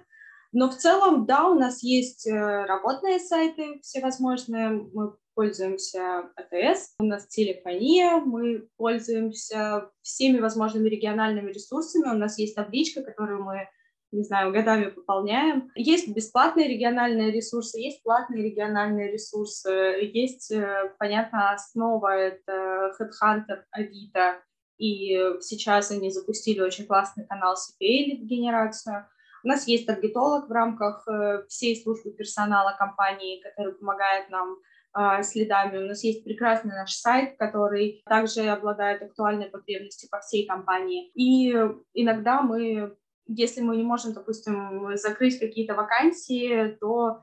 Но 0.55 0.69
в 0.69 0.75
целом, 0.77 1.25
да, 1.25 1.49
у 1.49 1.53
нас 1.53 1.83
есть 1.83 2.25
э, 2.25 2.31
работные 2.65 3.19
сайты 3.19 3.81
всевозможные, 3.81 4.69
мы 4.69 5.17
пользуемся 5.33 6.31
АТС, 6.37 6.93
у 6.97 7.03
нас 7.03 7.27
телефония, 7.27 8.21
мы 8.21 8.69
пользуемся 8.77 9.91
всеми 10.01 10.39
возможными 10.39 10.87
региональными 10.87 11.51
ресурсами, 11.51 12.09
у 12.09 12.17
нас 12.17 12.39
есть 12.39 12.55
табличка, 12.55 13.03
которую 13.03 13.43
мы 13.43 13.67
не 14.13 14.23
знаю, 14.23 14.53
годами 14.53 14.91
пополняем. 14.91 15.71
Есть 15.75 16.07
бесплатные 16.07 16.69
региональные 16.69 17.31
ресурсы, 17.31 17.77
есть 17.77 18.01
платные 18.01 18.41
региональные 18.45 19.11
ресурсы, 19.11 19.69
есть, 19.69 20.51
э, 20.51 20.95
понятно, 20.99 21.51
основа— 21.51 22.15
это 22.17 22.93
Headhunter, 22.97 23.63
Авито, 23.71 24.41
и 24.77 25.17
сейчас 25.41 25.91
они 25.91 26.11
запустили 26.11 26.61
очень 26.61 26.85
классный 26.85 27.27
канал 27.27 27.55
CPA-генерацию. 27.55 29.09
У 29.45 29.47
нас 29.47 29.67
есть 29.67 29.85
таргетолог 29.85 30.49
в 30.49 30.51
рамках 30.51 31.07
э, 31.07 31.43
всей 31.47 31.79
службы 31.79 32.11
персонала 32.11 32.75
компании, 32.79 33.43
который 33.43 33.73
помогает 33.73 34.31
нам 34.31 34.57
а, 34.91 35.21
следами. 35.23 35.77
У 35.77 35.87
нас 35.87 36.03
есть 36.03 36.23
прекрасный 36.23 36.73
наш 36.73 36.93
сайт, 36.93 37.37
который 37.37 38.01
также 38.05 38.47
обладает 38.47 39.03
актуальной 39.03 39.47
потребностью 39.47 40.09
по 40.09 40.19
всей 40.21 40.47
компании. 40.47 41.11
И 41.13 41.51
иногда 41.93 42.41
мы, 42.41 42.95
если 43.27 43.61
мы 43.61 43.75
не 43.75 43.83
можем, 43.83 44.13
допустим, 44.13 44.95
закрыть 44.95 45.37
какие-то 45.37 45.75
вакансии, 45.75 46.77
то 46.79 47.21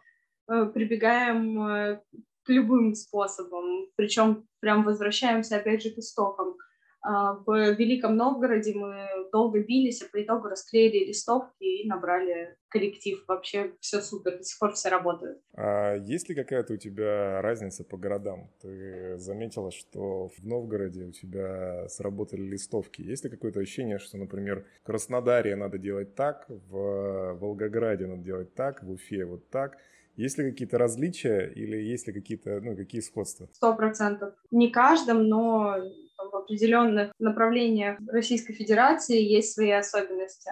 э, 0.48 0.66
прибегаем 0.66 1.66
э, 1.66 2.02
к 2.44 2.50
любым 2.50 2.94
способам, 2.94 3.86
причем 3.96 4.46
прям 4.60 4.84
возвращаемся 4.84 5.56
опять 5.56 5.82
же 5.82 5.90
к 5.90 5.98
истокам. 5.98 6.56
А, 7.02 7.34
в 7.34 7.74
Великом 7.74 8.16
Новгороде 8.16 8.74
мы 8.74 9.06
долго 9.32 9.60
бились, 9.60 10.02
а 10.02 10.06
по 10.10 10.22
итогу 10.22 10.48
расклеили 10.48 11.04
листовки 11.06 11.64
и 11.64 11.88
набрали 11.88 12.56
коллектив. 12.68 13.22
Вообще 13.26 13.72
все 13.80 14.00
супер, 14.00 14.38
до 14.38 14.44
сих 14.44 14.58
пор 14.58 14.72
все 14.72 14.88
работают. 14.88 15.40
А 15.54 15.96
есть 15.96 16.28
ли 16.28 16.34
какая-то 16.34 16.74
у 16.74 16.76
тебя 16.76 17.42
разница 17.42 17.84
по 17.84 17.96
городам? 17.96 18.50
Ты 18.60 19.18
заметила, 19.18 19.70
что 19.70 20.28
в 20.28 20.44
Новгороде 20.44 21.04
у 21.04 21.12
тебя 21.12 21.88
сработали 21.88 22.42
листовки. 22.42 23.02
Есть 23.02 23.24
ли 23.24 23.30
какое-то 23.30 23.60
ощущение, 23.60 23.98
что, 23.98 24.16
например, 24.16 24.64
в 24.82 24.86
Краснодаре 24.86 25.56
надо 25.56 25.78
делать 25.78 26.14
так, 26.14 26.46
в 26.48 27.34
Волгограде 27.34 28.06
надо 28.06 28.22
делать 28.22 28.54
так, 28.54 28.82
в 28.82 28.90
Уфе 28.90 29.24
вот 29.24 29.50
так? 29.50 29.76
Есть 30.16 30.38
ли 30.38 30.50
какие-то 30.50 30.78
различия 30.78 31.50
или 31.54 31.76
есть 31.76 32.06
ли 32.06 32.12
какие-то, 32.12 32.60
ну, 32.60 32.76
какие 32.76 33.00
сходства? 33.00 33.48
Сто 33.52 33.74
процентов. 33.74 34.34
Не 34.50 34.70
каждом, 34.70 35.28
но 35.28 35.76
в 36.18 36.36
определенных 36.36 37.12
направлениях 37.18 37.98
Российской 38.08 38.52
Федерации 38.52 39.20
есть 39.20 39.54
свои 39.54 39.70
особенности. 39.70 40.50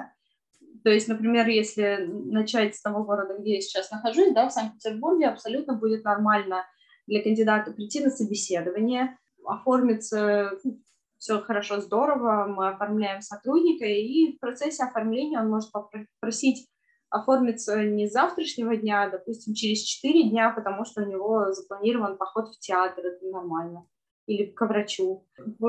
То 0.82 0.90
есть, 0.90 1.08
например, 1.08 1.46
если 1.48 2.06
начать 2.08 2.74
с 2.74 2.80
того 2.80 3.04
города, 3.04 3.36
где 3.38 3.56
я 3.56 3.60
сейчас 3.60 3.90
нахожусь, 3.90 4.32
да, 4.32 4.48
в 4.48 4.52
Санкт-Петербурге, 4.52 5.28
абсолютно 5.28 5.74
будет 5.74 6.04
нормально 6.04 6.64
для 7.06 7.22
кандидата 7.22 7.72
прийти 7.72 8.00
на 8.02 8.10
собеседование, 8.10 9.18
оформиться, 9.44 10.52
ну, 10.64 10.80
все 11.18 11.40
хорошо, 11.40 11.80
здорово, 11.80 12.46
мы 12.46 12.70
оформляем 12.70 13.20
сотрудника, 13.20 13.84
и 13.84 14.36
в 14.36 14.40
процессе 14.40 14.84
оформления 14.84 15.38
он 15.38 15.50
может 15.50 15.70
попросить 15.70 16.66
оформиться 17.10 17.82
не 17.84 18.08
с 18.08 18.12
завтрашнего 18.12 18.76
дня, 18.76 19.02
а, 19.02 19.10
допустим, 19.10 19.52
через 19.52 19.82
4 19.82 20.30
дня, 20.30 20.50
потому 20.50 20.84
что 20.84 21.02
у 21.02 21.06
него 21.06 21.52
запланирован 21.52 22.16
поход 22.16 22.48
в 22.48 22.58
театр, 22.60 23.04
это 23.04 23.26
нормально, 23.26 23.86
или 24.26 24.46
к 24.46 24.64
врачу. 24.64 25.26
В 25.58 25.68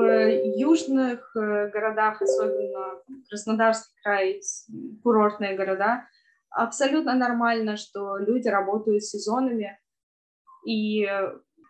южных 0.56 1.34
э, 1.36 1.68
городах, 1.70 2.22
особенно 2.22 3.02
Краснодарский 3.28 3.92
край, 4.02 4.40
курортные 5.02 5.56
города, 5.56 6.06
абсолютно 6.50 7.14
нормально, 7.14 7.76
что 7.76 8.16
люди 8.18 8.48
работают 8.48 9.02
сезонами, 9.02 9.78
и 10.64 11.08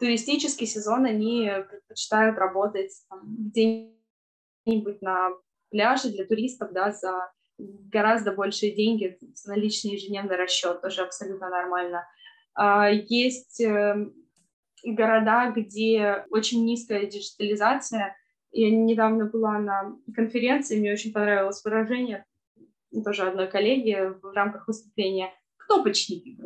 туристический 0.01 0.67
сезон 0.67 1.07
они 1.07 1.51
предпочитают 1.71 2.37
работать 2.37 2.93
где-нибудь 3.23 5.01
на 5.01 5.31
пляже 5.71 6.11
для 6.11 6.27
туристов, 6.27 6.73
да, 6.73 6.93
за 6.93 7.33
гораздо 7.59 8.33
большие 8.33 8.75
деньги, 8.75 9.19
наличный 9.47 9.93
ежедневный 9.93 10.37
расчет, 10.37 10.81
тоже 10.81 11.03
абсолютно 11.03 11.49
нормально. 11.49 12.07
А, 12.55 12.91
есть 12.91 13.61
эм, 13.61 14.15
города, 14.85 15.53
где 15.55 16.25
очень 16.31 16.65
низкая 16.65 17.07
диджитализация. 17.07 18.17
Я 18.51 18.71
недавно 18.71 19.27
была 19.27 19.59
на 19.59 19.97
конференции, 20.15 20.79
мне 20.79 20.93
очень 20.93 21.13
понравилось 21.13 21.65
выражение 21.65 22.25
тоже 23.05 23.23
одной 23.23 23.49
коллеги 23.49 24.13
в 24.21 24.33
рамках 24.35 24.69
выступления. 24.69 25.33
Кнопочники. 25.57 26.37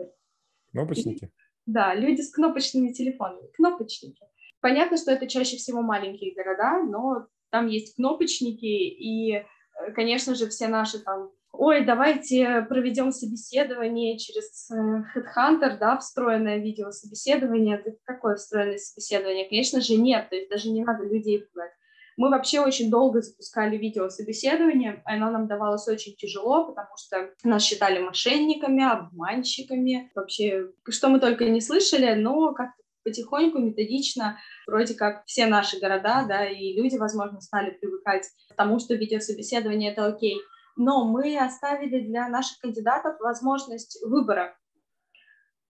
Кнопочники? 0.70 1.30
Да, 1.64 1.94
люди 1.94 2.20
с 2.20 2.30
кнопочными 2.30 2.92
телефонами, 2.92 3.48
кнопочники. 3.54 4.22
Понятно, 4.60 4.96
что 4.96 5.10
это 5.10 5.26
чаще 5.26 5.56
всего 5.56 5.82
маленькие 5.82 6.34
города, 6.34 6.82
но 6.84 7.26
там 7.50 7.66
есть 7.66 7.96
кнопочники, 7.96 8.64
и, 8.64 9.32
э, 9.32 9.46
конечно 9.94 10.34
же, 10.34 10.48
все 10.48 10.68
наши 10.68 10.98
там 10.98 11.30
ой, 11.58 11.84
давайте 11.84 12.62
проведем 12.68 13.12
собеседование 13.12 14.18
через 14.18 14.70
э, 14.70 14.74
Headhunter, 15.14 15.78
да, 15.78 15.98
встроенное 15.98 16.58
видеособеседование. 16.58 17.78
Это 17.78 17.96
какое 18.04 18.36
встроенное 18.36 18.78
собеседование? 18.78 19.48
Конечно 19.48 19.80
же, 19.80 19.96
нет, 19.96 20.28
то 20.30 20.36
есть 20.36 20.50
даже 20.50 20.70
не 20.70 20.84
надо 20.84 21.04
людей 21.04 21.40
пугать. 21.40 21.72
Мы 22.16 22.30
вообще 22.30 22.60
очень 22.60 22.90
долго 22.90 23.20
запускали 23.20 23.76
видеособеседование, 23.76 25.02
оно 25.04 25.30
нам 25.30 25.46
давалось 25.46 25.86
очень 25.86 26.14
тяжело, 26.16 26.66
потому 26.66 26.96
что 26.96 27.30
нас 27.44 27.62
считали 27.62 27.98
мошенниками, 27.98 28.82
обманщиками, 28.82 30.10
вообще, 30.14 30.70
что 30.88 31.08
мы 31.08 31.20
только 31.20 31.44
не 31.44 31.60
слышали, 31.60 32.14
но 32.14 32.54
как-то 32.54 32.82
потихоньку, 33.06 33.58
методично, 33.58 34.38
вроде 34.66 34.94
как 34.94 35.24
все 35.26 35.46
наши 35.46 35.78
города, 35.78 36.26
да, 36.28 36.44
и 36.44 36.74
люди, 36.74 36.96
возможно, 36.96 37.40
стали 37.40 37.70
привыкать 37.70 38.26
к 38.50 38.54
тому, 38.56 38.80
что 38.80 38.94
видеособеседование— 38.94 39.92
это 39.92 40.06
окей. 40.06 40.40
Но 40.76 41.04
мы 41.04 41.38
оставили 41.38 42.00
для 42.00 42.28
наших 42.28 42.58
кандидатов 42.58 43.18
возможность 43.20 43.98
выбора. 44.04 44.58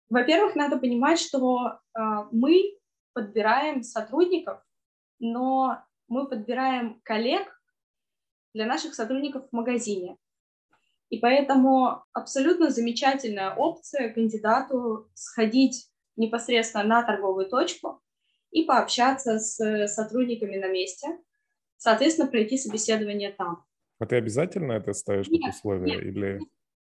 Во-первых, 0.09 0.55
надо 0.55 0.77
понимать, 0.77 1.19
что 1.19 1.69
э, 1.69 1.99
мы 2.31 2.77
подбираем 3.13 3.81
сотрудников, 3.81 4.61
но 5.19 5.81
мы 6.09 6.27
подбираем 6.27 6.99
коллег 7.03 7.47
для 8.53 8.65
наших 8.65 8.93
сотрудников 8.93 9.47
в 9.49 9.55
магазине. 9.55 10.17
И 11.09 11.17
поэтому 11.17 12.03
абсолютно 12.13 12.69
замечательная 12.69 13.53
опция 13.55 14.13
кандидату 14.13 15.09
сходить 15.13 15.90
непосредственно 16.21 16.85
на 16.85 17.03
торговую 17.03 17.49
точку 17.49 18.01
и 18.51 18.63
пообщаться 18.63 19.39
с 19.39 19.87
сотрудниками 19.87 20.57
на 20.57 20.67
месте, 20.67 21.07
соответственно, 21.77 22.29
пройти 22.29 22.57
собеседование 22.57 23.31
там. 23.31 23.65
А 23.99 24.05
ты 24.05 24.15
обязательно 24.15 24.73
это 24.73 24.93
ставишь 24.93 25.27
нет, 25.27 25.41
как 25.43 25.53
условие? 25.53 25.95
Нет, 25.95 26.05
или... 26.05 26.39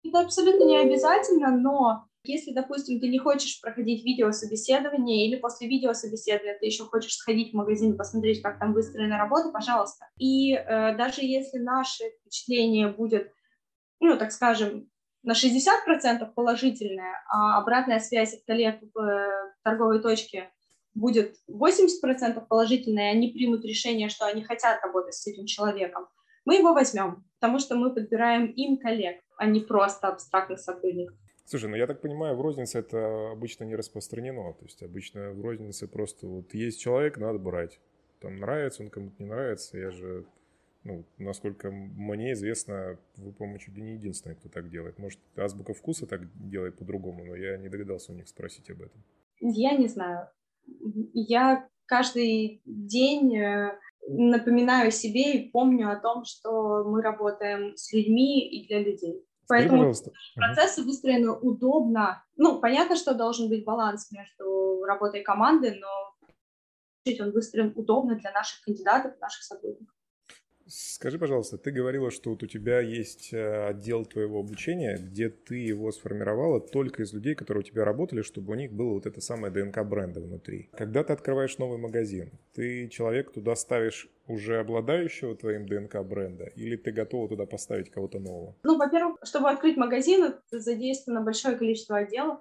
Это 0.04 0.19
абсолютно 0.21 0.65
не 0.65 0.78
обязательно, 0.78 1.56
но 1.56 2.08
если, 2.24 2.52
допустим, 2.54 3.00
ты 3.00 3.08
не 3.08 3.19
хочешь 3.19 3.62
проходить 3.62 4.04
видеособеседование 4.04 5.28
или 5.28 5.38
после 5.38 5.67
видеособеседования 5.67 6.58
ты 6.60 6.65
еще 6.65 6.84
хочешь 6.86 7.15
сходить 7.15 7.52
в 7.52 7.56
магазин, 7.56 7.98
посмотреть, 7.98 8.41
как 8.41 8.60
там 8.60 8.74
выстроена 8.74 9.17
работа, 9.17 9.50
пожалуйста. 9.52 10.08
И 10.17 10.54
э, 10.54 10.95
даже 10.98 11.21
если 11.21 11.60
наше 11.60 12.04
впечатление 12.19 12.88
будет, 12.88 13.32
ну, 14.00 14.17
так 14.17 14.32
скажем, 14.32 14.89
на 15.26 15.34
60% 15.34 16.34
положительное, 16.34 17.24
а 17.30 17.58
обратная 17.58 18.00
связь 18.00 18.34
от 18.34 18.44
коллег 18.46 18.80
в 18.94 19.00
э, 19.00 19.54
торговой 19.64 20.02
точке 20.02 20.52
будет 20.94 21.36
80% 21.50 22.46
положительная, 22.48 23.12
и 23.12 23.18
они 23.18 23.32
примут 23.32 23.66
решение, 23.66 24.10
что 24.10 24.26
они 24.26 24.44
хотят 24.44 24.82
работать 24.84 25.16
с 25.16 25.28
этим 25.28 25.46
человеком, 25.46 26.08
мы 26.46 26.58
его 26.58 26.74
возьмем, 26.74 27.26
потому 27.40 27.60
что 27.60 27.76
мы 27.76 27.94
подбираем 27.94 28.46
им 28.46 28.78
коллег, 28.78 29.20
а 29.38 29.48
не 29.48 29.62
просто 29.62 30.08
абстрактных 30.08 30.60
сотрудников. 30.60 31.18
Слушай, 31.44 31.70
ну 31.70 31.76
я 31.76 31.88
так 31.88 32.02
понимаю, 32.02 32.36
в 32.36 32.42
рознице 32.42 32.80
это 32.80 33.32
обычно 33.32 33.66
не 33.66 33.76
распространено. 33.76 34.54
То 34.54 34.66
есть 34.66 34.82
обычно 34.82 35.32
в 35.32 35.42
рознице 35.42 35.88
просто 35.88 36.28
вот 36.28 36.54
есть 36.54 36.80
человек, 36.82 37.18
надо 37.18 37.40
брать. 37.40 37.80
Там 38.20 38.38
нравится 38.38 38.84
он, 38.84 38.90
кому-то 38.90 39.16
не 39.20 39.30
нравится. 39.30 39.78
Я 39.78 39.92
же, 39.92 40.26
ну, 40.86 41.04
насколько 41.17 41.71
мне 41.71 42.34
известно, 42.34 43.00
вы, 43.17 43.34
по-моему, 43.34 43.58
чуть 43.58 43.76
ли 43.76 43.82
не 43.82 43.93
единственный, 43.93 44.36
кто 44.36 44.50
так 44.50 44.69
делает. 44.69 45.00
Может, 45.00 45.19
азбука 45.36 45.74
вкуса 45.74 46.06
так 46.06 46.21
делает 46.48 46.78
по-другому, 46.78 47.26
но 47.26 47.36
я 47.36 47.58
не 47.58 47.69
догадался 47.69 48.12
у 48.12 48.15
них 48.15 48.28
спросить 48.28 48.69
об 48.69 48.82
этом. 48.82 49.04
Я 49.39 49.76
не 49.76 49.88
знаю. 49.88 50.30
Я 51.13 51.67
каждый 51.88 52.62
день 52.65 53.36
э, 53.36 53.80
напоминаю 54.08 54.91
себе 54.91 55.34
и 55.34 55.50
помню 55.50 55.91
о 55.91 55.95
том, 55.95 56.24
что 56.24 56.84
мы 56.84 57.02
работаем 57.02 57.76
с 57.76 57.91
людьми 57.91 58.48
и 58.48 58.67
для 58.67 58.84
людей. 58.84 59.26
Поэтому 59.48 59.91
процессы 60.36 60.84
выстроены 60.84 61.32
удобно. 61.32 62.24
Ну, 62.36 62.60
понятно, 62.60 62.95
что 62.95 63.15
должен 63.15 63.50
быть 63.50 63.65
баланс 63.65 64.12
между 64.12 64.84
работой 64.84 65.24
команды, 65.24 65.80
но 65.80 66.15
он 67.21 67.32
выстроен 67.32 67.74
удобно 67.76 68.15
для 68.15 68.32
наших 68.32 68.62
кандидатов, 68.62 69.19
наших 69.19 69.43
сотрудников. 69.43 69.94
Скажи, 70.67 71.19
пожалуйста, 71.19 71.60
ты 71.60 71.71
говорила, 71.71 72.10
что 72.10 72.32
вот 72.32 72.41
у 72.41 72.47
тебя 72.47 72.80
есть 72.80 73.32
э, 73.32 73.67
отдел 73.67 74.04
твоего 74.04 74.39
обучения, 74.39 74.97
где 74.97 75.30
ты 75.30 75.58
его 75.58 75.91
сформировала 75.91 76.60
только 76.60 77.04
из 77.04 77.13
людей, 77.13 77.36
которые 77.36 77.62
у 77.62 77.65
тебя 77.65 77.86
работали, 77.86 78.23
чтобы 78.23 78.54
у 78.54 78.56
них 78.56 78.73
было 78.73 78.93
вот 78.93 79.06
это 79.06 79.21
самое 79.21 79.54
ДНК 79.54 79.84
бренда 79.84 80.21
внутри. 80.21 80.69
Когда 80.75 81.04
ты 81.04 81.13
открываешь 81.13 81.60
новый 81.60 81.78
магазин, 81.78 82.32
ты 82.54 82.88
человек 82.88 83.32
туда 83.32 83.56
ставишь 83.56 84.10
уже 84.28 84.60
обладающего 84.60 85.36
твоим 85.36 85.67
ДНК 85.67 86.01
бренда, 86.04 86.45
или 86.56 86.75
ты 86.78 86.91
готова 86.91 87.30
туда 87.30 87.45
поставить 87.45 87.91
кого-то 87.91 88.17
нового? 88.17 88.56
Ну, 88.63 88.78
во-первых, 88.78 89.17
чтобы 89.23 89.51
открыть 89.51 89.78
магазин, 89.78 90.34
задействовано 90.49 91.21
большое 91.21 91.58
количество 91.58 91.97
отделов. 91.97 92.39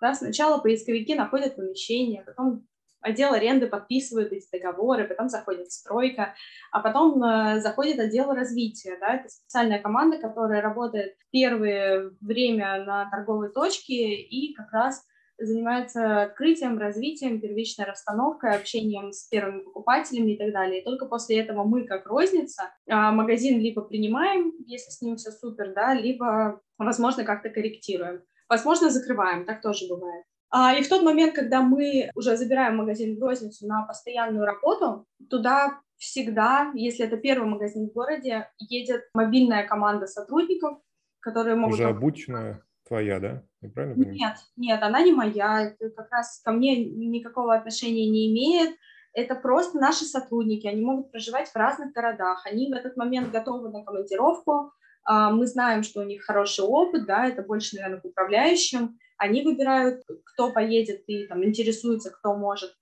Да, 0.00 0.14
сначала 0.14 0.60
поисковики 0.60 1.14
находят 1.14 1.56
помещение, 1.56 2.22
потом 2.24 2.66
отдел 3.00 3.32
аренды 3.32 3.66
подписывает 3.66 4.32
эти 4.32 4.46
договоры, 4.50 5.06
потом 5.06 5.28
заходит 5.28 5.70
стройка, 5.72 6.34
а 6.72 6.80
потом 6.80 7.22
э, 7.22 7.60
заходит 7.60 7.98
отдел 7.98 8.32
развития. 8.32 8.96
Да, 9.00 9.14
это 9.14 9.28
специальная 9.28 9.80
команда, 9.80 10.18
которая 10.18 10.60
работает 10.60 11.16
первое 11.30 12.10
время 12.20 12.84
на 12.84 13.10
торговой 13.10 13.52
точке 13.52 14.14
и 14.14 14.54
как 14.54 14.72
раз 14.72 15.04
занимается 15.40 16.22
открытием, 16.22 16.78
развитием, 16.78 17.40
первичной 17.40 17.86
расстановкой, 17.86 18.56
общением 18.56 19.12
с 19.12 19.26
первыми 19.28 19.60
покупателями 19.60 20.32
и 20.32 20.38
так 20.38 20.52
далее. 20.52 20.80
И 20.80 20.84
только 20.84 21.06
после 21.06 21.40
этого 21.40 21.64
мы, 21.64 21.86
как 21.86 22.06
розница, 22.06 22.74
а, 22.88 23.10
магазин 23.10 23.58
либо 23.58 23.82
принимаем, 23.82 24.52
если 24.66 24.90
с 24.90 25.00
ним 25.00 25.16
все 25.16 25.30
супер, 25.30 25.72
да, 25.74 25.94
либо, 25.94 26.60
возможно, 26.78 27.24
как-то 27.24 27.48
корректируем. 27.48 28.22
Возможно, 28.48 28.90
закрываем, 28.90 29.46
так 29.46 29.62
тоже 29.62 29.86
бывает. 29.88 30.24
А, 30.50 30.74
и 30.74 30.82
в 30.82 30.88
тот 30.88 31.02
момент, 31.02 31.34
когда 31.34 31.62
мы 31.62 32.10
уже 32.14 32.36
забираем 32.36 32.76
магазин 32.76 33.16
в 33.16 33.22
розницу 33.22 33.66
на 33.66 33.82
постоянную 33.82 34.44
работу, 34.44 35.06
туда 35.28 35.80
всегда, 35.96 36.72
если 36.74 37.06
это 37.06 37.16
первый 37.16 37.48
магазин 37.48 37.88
в 37.88 37.92
городе, 37.92 38.48
едет 38.58 39.08
мобильная 39.14 39.66
команда 39.66 40.06
сотрудников, 40.06 40.78
которые 41.20 41.54
могут... 41.54 41.74
Уже 41.74 41.88
обученная 41.88 42.64
твоя, 42.88 43.20
да? 43.20 43.42
Я 43.60 43.68
правильно 43.68 43.94
понимаю? 43.94 44.16
Нет, 44.16 44.36
нет, 44.56 44.82
она 44.82 45.02
не 45.02 45.12
моя. 45.12 45.74
Это 45.78 45.90
как 45.90 46.10
раз 46.10 46.40
ко 46.44 46.50
мне 46.50 46.84
никакого 46.84 47.54
отношения 47.54 48.08
не 48.08 48.32
имеет. 48.32 48.76
Это 49.12 49.34
просто 49.36 49.78
наши 49.78 50.04
сотрудники. 50.04 50.66
Они 50.66 50.82
могут 50.82 51.12
проживать 51.12 51.48
в 51.48 51.56
разных 51.56 51.92
городах. 51.92 52.44
Они 52.46 52.72
в 52.72 52.76
этот 52.76 52.96
момент 52.96 53.30
готовы 53.30 53.70
на 53.70 53.84
командировку, 53.84 54.72
мы 55.08 55.46
знаем, 55.46 55.82
что 55.82 56.00
у 56.00 56.04
них 56.04 56.24
хороший 56.24 56.64
опыт, 56.64 57.06
да, 57.06 57.26
это 57.26 57.42
больше, 57.42 57.76
наверное, 57.76 58.00
к 58.00 58.04
управляющим, 58.04 58.98
они 59.16 59.42
выбирают, 59.42 60.02
кто 60.24 60.50
поедет 60.50 61.02
и 61.06 61.26
там 61.26 61.44
интересуется, 61.44 62.10
кто 62.10 62.34
может. 62.34 62.74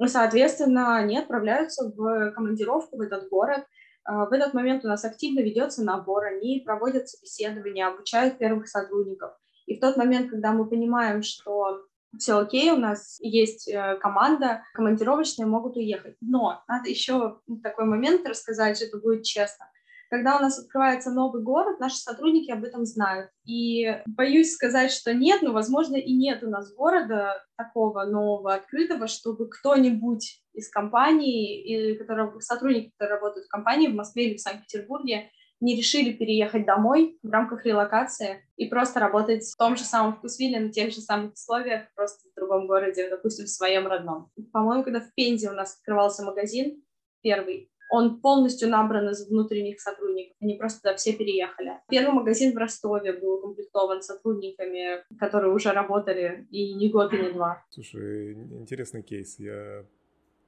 И, 0.00 0.06
соответственно, 0.06 0.96
они 0.96 1.18
отправляются 1.18 1.92
в 1.94 2.30
командировку 2.32 2.96
в 2.96 3.00
этот 3.00 3.28
город. 3.28 3.66
А, 4.04 4.26
в 4.26 4.32
этот 4.32 4.54
момент 4.54 4.84
у 4.84 4.88
нас 4.88 5.04
активно 5.04 5.40
ведется 5.40 5.84
набор, 5.84 6.24
они 6.24 6.62
проводят 6.64 7.08
собеседования, 7.08 7.86
обучают 7.86 8.38
первых 8.38 8.68
сотрудников. 8.68 9.32
И 9.66 9.76
в 9.76 9.80
тот 9.80 9.96
момент, 9.96 10.30
когда 10.30 10.52
мы 10.52 10.66
понимаем, 10.66 11.22
что 11.22 11.82
все 12.16 12.38
окей, 12.38 12.70
у 12.70 12.76
нас 12.76 13.18
есть 13.20 13.68
э, 13.68 13.98
команда, 14.00 14.62
командировочные 14.72 15.46
могут 15.46 15.76
уехать. 15.76 16.16
Но 16.22 16.62
надо 16.66 16.88
еще 16.88 17.40
такой 17.62 17.84
момент 17.84 18.26
рассказать, 18.26 18.76
что 18.76 18.86
это 18.86 18.98
будет 18.98 19.24
честно. 19.24 19.66
Когда 20.10 20.38
у 20.38 20.40
нас 20.40 20.58
открывается 20.58 21.10
новый 21.10 21.42
город, 21.42 21.80
наши 21.80 21.96
сотрудники 21.96 22.50
об 22.50 22.64
этом 22.64 22.86
знают. 22.86 23.30
И 23.44 23.86
боюсь 24.06 24.54
сказать, 24.54 24.90
что 24.90 25.12
нет, 25.12 25.42
но, 25.42 25.52
возможно, 25.52 25.96
и 25.96 26.14
нет 26.14 26.42
у 26.42 26.48
нас 26.48 26.72
города 26.74 27.44
такого 27.56 28.04
нового, 28.04 28.54
открытого, 28.54 29.06
чтобы 29.06 29.48
кто-нибудь 29.48 30.42
из 30.54 30.70
компании, 30.70 31.62
и, 31.62 31.98
которые, 31.98 32.40
сотрудники, 32.40 32.90
которые 32.96 33.16
работают 33.16 33.46
в 33.46 33.50
компании 33.50 33.88
в 33.88 33.94
Москве 33.94 34.28
или 34.28 34.36
в 34.36 34.40
Санкт-Петербурге, 34.40 35.30
не 35.60 35.76
решили 35.76 36.12
переехать 36.12 36.64
домой 36.64 37.18
в 37.22 37.30
рамках 37.30 37.66
релокации 37.66 38.48
и 38.56 38.66
просто 38.66 39.00
работать 39.00 39.44
в 39.44 39.56
том 39.56 39.76
же 39.76 39.82
самом 39.82 40.14
вкусвилле, 40.14 40.60
на 40.60 40.70
тех 40.70 40.92
же 40.92 41.00
самых 41.00 41.34
условиях, 41.34 41.92
просто 41.94 42.28
в 42.28 42.34
другом 42.34 42.66
городе, 42.66 43.08
допустим, 43.10 43.46
в 43.46 43.50
своем 43.50 43.86
родном. 43.86 44.30
По-моему, 44.52 44.84
когда 44.84 45.00
в 45.00 45.12
Пензе 45.14 45.50
у 45.50 45.54
нас 45.54 45.76
открывался 45.76 46.24
магазин 46.24 46.82
первый, 47.22 47.70
он 47.88 48.20
полностью 48.20 48.68
набран 48.68 49.08
из 49.10 49.28
внутренних 49.28 49.80
сотрудников, 49.80 50.36
они 50.40 50.54
просто 50.54 50.94
все 50.96 51.12
переехали. 51.12 51.72
Первый 51.88 52.12
магазин 52.12 52.54
в 52.54 52.56
Ростове 52.56 53.12
был 53.12 53.34
укомплектован 53.34 54.02
сотрудниками, 54.02 55.04
которые 55.18 55.52
уже 55.52 55.72
работали 55.72 56.46
и 56.50 56.74
не 56.74 56.90
год, 56.90 57.12
и 57.12 57.18
не 57.18 57.32
два. 57.32 57.64
Слушай, 57.70 58.34
интересный 58.34 59.02
кейс. 59.02 59.38
Я 59.38 59.84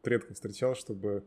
редко 0.04 0.34
встречал, 0.34 0.74
чтобы 0.74 1.24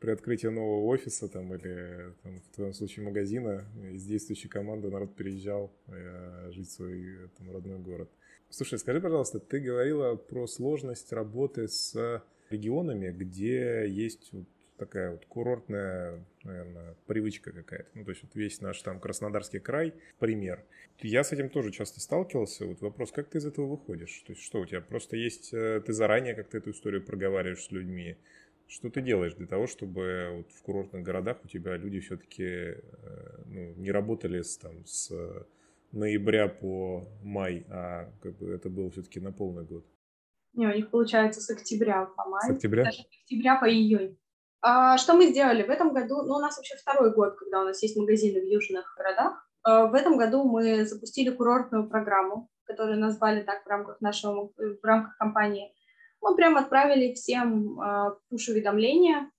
при 0.00 0.10
открытии 0.10 0.46
нового 0.46 0.86
офиса 0.86 1.28
там, 1.28 1.52
или 1.54 2.14
там, 2.22 2.40
в 2.40 2.54
твоем 2.54 2.72
случае 2.72 3.04
магазина 3.04 3.64
из 3.92 4.04
действующей 4.04 4.48
команды 4.48 4.90
народ 4.90 5.16
переезжал 5.16 5.72
э, 5.88 6.50
жить 6.52 6.68
в 6.68 6.72
свой 6.72 7.30
там, 7.36 7.50
родной 7.50 7.78
город. 7.78 8.08
Слушай, 8.48 8.78
скажи, 8.78 9.00
пожалуйста, 9.00 9.40
ты 9.40 9.60
говорила 9.60 10.14
про 10.14 10.46
сложность 10.46 11.12
работы 11.12 11.68
с 11.68 12.22
регионами, 12.48 13.10
где 13.10 13.86
есть 13.88 14.32
такая 14.78 15.10
вот 15.10 15.26
курортная, 15.26 16.24
наверное, 16.44 16.96
привычка 17.06 17.52
какая-то. 17.52 17.90
Ну, 17.94 18.04
то 18.04 18.10
есть 18.10 18.22
вот 18.22 18.34
весь 18.34 18.60
наш 18.60 18.80
там 18.82 19.00
Краснодарский 19.00 19.58
край, 19.58 19.94
пример. 20.18 20.64
Я 21.00 21.24
с 21.24 21.32
этим 21.32 21.50
тоже 21.50 21.70
часто 21.70 22.00
сталкивался. 22.00 22.66
Вот 22.66 22.80
вопрос, 22.80 23.12
как 23.12 23.28
ты 23.28 23.38
из 23.38 23.46
этого 23.46 23.66
выходишь? 23.66 24.22
То 24.26 24.32
есть 24.32 24.42
что 24.42 24.60
у 24.60 24.66
тебя 24.66 24.80
просто 24.80 25.16
есть, 25.16 25.52
э, 25.52 25.82
ты 25.84 25.92
заранее 25.92 26.34
как-то 26.34 26.58
эту 26.58 26.70
историю 26.70 27.04
проговариваешь 27.04 27.64
с 27.64 27.70
людьми? 27.70 28.16
Что 28.66 28.90
ты 28.90 29.00
делаешь 29.00 29.34
для 29.34 29.46
того, 29.46 29.66
чтобы 29.66 30.28
вот 30.36 30.52
в 30.52 30.62
курортных 30.62 31.02
городах 31.02 31.38
у 31.44 31.48
тебя 31.48 31.76
люди 31.76 32.00
все-таки 32.00 32.44
э, 32.44 32.76
ну, 33.46 33.74
не 33.74 33.90
работали 33.90 34.42
с, 34.42 34.58
там, 34.58 34.84
с 34.84 35.10
ноября 35.92 36.48
по 36.48 37.08
май, 37.22 37.64
а 37.68 38.12
как 38.22 38.36
бы 38.36 38.50
это 38.50 38.68
было 38.68 38.90
все-таки 38.90 39.20
на 39.20 39.32
полный 39.32 39.64
год? 39.64 39.86
Не, 40.54 40.66
у 40.66 40.74
них 40.74 40.90
получается 40.90 41.40
с 41.40 41.50
октября 41.50 42.06
по 42.16 42.24
май. 42.24 42.42
С 42.46 42.50
октября? 42.50 42.84
Даже 42.84 43.02
с 43.02 43.22
октября 43.22 43.60
по 43.60 43.70
июнь. 43.70 44.18
А, 44.60 44.98
что 44.98 45.14
мы 45.14 45.26
сделали 45.26 45.62
в 45.62 45.70
этом 45.70 45.92
году? 45.92 46.22
Ну, 46.22 46.34
у 46.34 46.40
нас 46.40 46.56
вообще 46.56 46.76
второй 46.76 47.14
год, 47.14 47.36
когда 47.36 47.60
у 47.60 47.64
нас 47.64 47.82
есть 47.82 47.96
магазины 47.96 48.40
в 48.40 48.46
южных 48.46 48.94
городах. 48.96 49.48
А, 49.62 49.86
в 49.86 49.94
этом 49.94 50.16
году 50.16 50.44
мы 50.44 50.84
запустили 50.84 51.30
курортную 51.30 51.88
программу, 51.88 52.48
которую 52.64 52.98
назвали 52.98 53.42
так 53.42 53.64
в 53.64 53.68
рамках 53.68 54.00
нашего, 54.00 54.50
в 54.56 54.84
рамках 54.84 55.16
компании 55.18 55.72
мы 56.20 56.36
прям 56.36 56.56
отправили 56.56 57.14
всем 57.14 57.80
э, 57.80 58.10
пуш-уведомления 58.28 59.30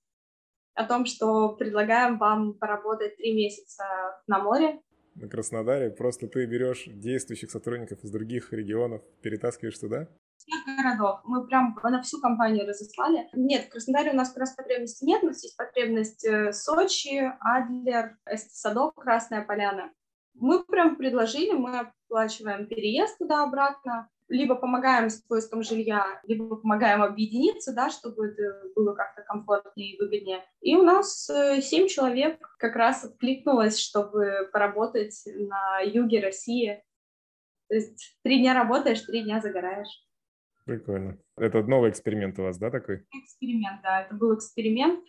о 0.74 0.86
том, 0.86 1.04
что 1.04 1.56
предлагаем 1.56 2.18
вам 2.18 2.54
поработать 2.54 3.16
три 3.16 3.34
месяца 3.34 3.84
на 4.26 4.38
море. 4.38 4.80
На 5.14 5.28
Краснодаре 5.28 5.90
просто 5.90 6.28
ты 6.28 6.46
берешь 6.46 6.84
действующих 6.86 7.50
сотрудников 7.50 8.02
из 8.04 8.10
других 8.10 8.52
регионов, 8.52 9.02
перетаскиваешь 9.22 9.78
туда? 9.78 10.08
Всех 10.40 10.76
городов. 10.82 11.20
Мы 11.24 11.46
прям 11.46 11.78
на 11.82 12.00
всю 12.00 12.18
компанию 12.18 12.66
разослали. 12.66 13.28
Нет, 13.34 13.66
в 13.66 13.68
Краснодаре 13.68 14.12
у 14.12 14.14
нас 14.14 14.30
как 14.30 14.38
раз 14.38 14.54
потребности 14.54 15.04
нет. 15.04 15.22
У 15.22 15.26
нас 15.26 15.42
есть 15.42 15.56
потребность 15.56 16.24
э, 16.24 16.52
Сочи, 16.52 17.30
Адлер, 17.40 18.16
Садок, 18.36 18.94
Красная 18.94 19.42
Поляна. 19.44 19.92
Мы 20.32 20.64
прям 20.64 20.96
предложили, 20.96 21.52
мы 21.52 21.80
оплачиваем 21.80 22.66
переезд 22.66 23.18
туда-обратно, 23.18 24.08
либо 24.28 24.54
помогаем 24.54 25.10
с 25.10 25.20
поиском 25.20 25.62
жилья, 25.62 26.22
либо 26.22 26.56
помогаем 26.56 27.02
объединиться, 27.02 27.74
да, 27.74 27.90
чтобы 27.90 28.28
это 28.28 28.62
было 28.74 28.94
как-то 28.94 29.20
комфортнее 29.22 29.94
и 29.94 30.00
выгоднее. 30.00 30.42
И 30.62 30.74
у 30.74 30.82
нас 30.82 31.28
э, 31.28 31.60
семь 31.60 31.86
человек 31.86 32.40
как 32.58 32.76
раз 32.76 33.04
откликнулось, 33.04 33.78
чтобы 33.78 34.48
поработать 34.54 35.22
на 35.26 35.80
юге 35.80 36.20
России. 36.20 36.82
То 37.68 37.74
есть 37.74 38.16
три 38.22 38.38
дня 38.38 38.54
работаешь, 38.54 39.02
три 39.02 39.22
дня 39.22 39.42
загораешь. 39.42 40.06
Прикольно. 40.64 41.18
Это 41.36 41.62
новый 41.62 41.90
эксперимент 41.90 42.38
у 42.38 42.42
вас, 42.42 42.58
да, 42.58 42.70
такой? 42.70 43.04
Эксперимент, 43.12 43.80
да, 43.82 44.02
это 44.02 44.14
был 44.14 44.36
эксперимент. 44.36 45.04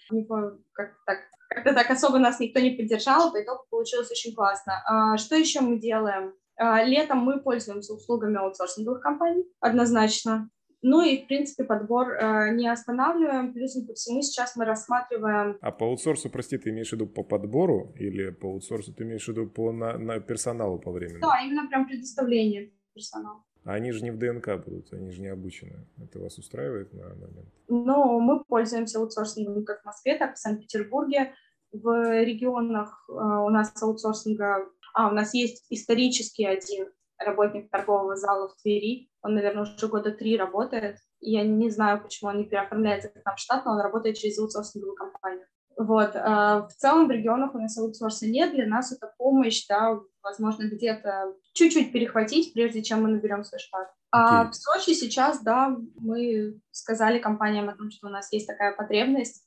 Как-то 0.74 0.98
так, 1.06 1.18
как 1.50 1.64
так 1.64 1.90
особо 1.90 2.20
нас 2.20 2.40
никто 2.40 2.60
не 2.60 2.72
поддержал, 2.72 3.32
по 3.32 3.42
итогу 3.42 3.66
получилось 3.70 4.12
очень 4.12 4.34
классно. 4.34 4.82
А, 4.86 5.18
что 5.18 5.36
еще 5.36 5.62
мы 5.62 5.80
делаем? 5.80 6.34
А, 6.56 6.84
летом 6.84 7.20
мы 7.20 7.42
пользуемся 7.42 7.94
услугами 7.94 8.38
аутсорсинговых 8.38 9.02
компаний, 9.02 9.46
однозначно. 9.60 10.50
Ну 10.84 11.04
и, 11.04 11.24
в 11.24 11.28
принципе, 11.28 11.64
подбор 11.64 12.14
э, 12.14 12.56
не 12.56 12.68
останавливаем. 12.68 13.54
Плюс 13.54 13.74
ко 13.86 13.94
всему 13.94 14.22
сейчас 14.24 14.56
мы 14.56 14.66
рассматриваем... 14.66 15.58
А 15.62 15.72
по 15.72 15.86
аутсорсу, 15.86 16.30
прости, 16.32 16.58
ты 16.58 16.72
имеешь 16.72 16.90
в 16.90 16.94
виду 16.94 17.06
по 17.06 17.24
подбору 17.24 17.94
или 18.00 18.32
по 18.32 18.48
аутсорсу 18.48 18.92
ты 18.92 19.04
имеешь 19.04 19.26
в 19.26 19.28
виду 19.28 19.48
по 19.48 19.72
на, 19.72 19.98
на 20.00 20.20
персоналу 20.20 20.80
по 20.80 20.92
времени? 20.92 21.20
Да, 21.22 21.40
именно 21.46 21.68
прям 21.68 21.86
предоставление 21.86 22.72
персонала. 22.96 23.44
А 23.64 23.74
они 23.74 23.92
же 23.92 24.04
не 24.04 24.12
в 24.12 24.18
ДНК 24.18 24.58
будут, 24.64 24.92
они 24.94 25.12
же 25.12 25.22
не 25.22 25.28
обучены. 25.28 25.86
Это 26.02 26.20
вас 26.20 26.38
устраивает 26.38 26.94
на 26.94 27.10
момент? 27.10 27.48
Ну, 27.68 28.20
мы 28.20 28.44
пользуемся 28.44 29.00
аутсорсингом 29.00 29.64
как 29.66 29.82
в 29.82 29.86
Москве, 29.86 30.18
так 30.18 30.32
и 30.32 30.36
в 30.36 30.40
Санкт-Петербурге. 30.40 31.34
В 31.72 32.24
регионах 32.24 33.06
э, 33.08 33.14
у 33.14 33.50
нас 33.50 33.72
аутсорсинга 33.82 34.68
а, 34.94 35.10
у 35.10 35.12
нас 35.12 35.34
есть 35.34 35.66
исторический 35.70 36.46
один 36.46 36.88
работник 37.18 37.70
торгового 37.70 38.16
зала 38.16 38.50
в 38.50 38.62
Твери. 38.62 39.10
Он, 39.22 39.36
наверное, 39.36 39.64
уже 39.64 39.88
года 39.88 40.12
три 40.12 40.38
работает. 40.38 40.98
Я 41.20 41.44
не 41.44 41.70
знаю, 41.70 42.02
почему 42.02 42.32
он 42.32 42.38
не 42.40 42.46
переоформляется 42.46 43.10
к 43.10 43.26
нам 43.26 43.36
в 43.36 43.40
штат, 43.40 43.66
но 43.66 43.74
он 43.74 43.82
работает 43.82 44.18
через 44.18 44.40
аутсорсинговую 44.40 44.96
компанию. 44.96 45.46
Вот. 45.82 46.12
А 46.16 46.68
в 46.68 46.74
целом 46.76 47.08
в 47.08 47.12
регионах 47.12 47.56
у 47.56 47.60
нас 47.60 47.78
аутсорса 47.78 48.28
нет. 48.28 48.54
Для 48.54 48.68
нас 48.68 48.92
это 48.92 49.12
помощь, 49.18 49.66
да, 49.68 50.00
возможно, 50.22 50.64
где-то 50.64 51.34
чуть-чуть 51.54 51.92
перехватить, 51.92 52.54
прежде 52.54 52.84
чем 52.84 53.04
мы 53.04 53.10
наберем 53.10 53.44
свой 53.44 53.60
штат. 53.60 53.88
Okay. 53.88 53.92
А 54.12 54.50
в 54.50 54.56
Сочи 54.56 54.94
сейчас, 54.94 55.42
да, 55.42 55.76
мы 55.96 56.60
сказали 56.72 57.20
компаниям 57.20 57.70
о 57.70 57.76
том, 57.76 57.90
что 57.90 58.08
у 58.08 58.10
нас 58.12 58.32
есть 58.32 58.48
такая 58.48 58.76
потребность, 58.76 59.44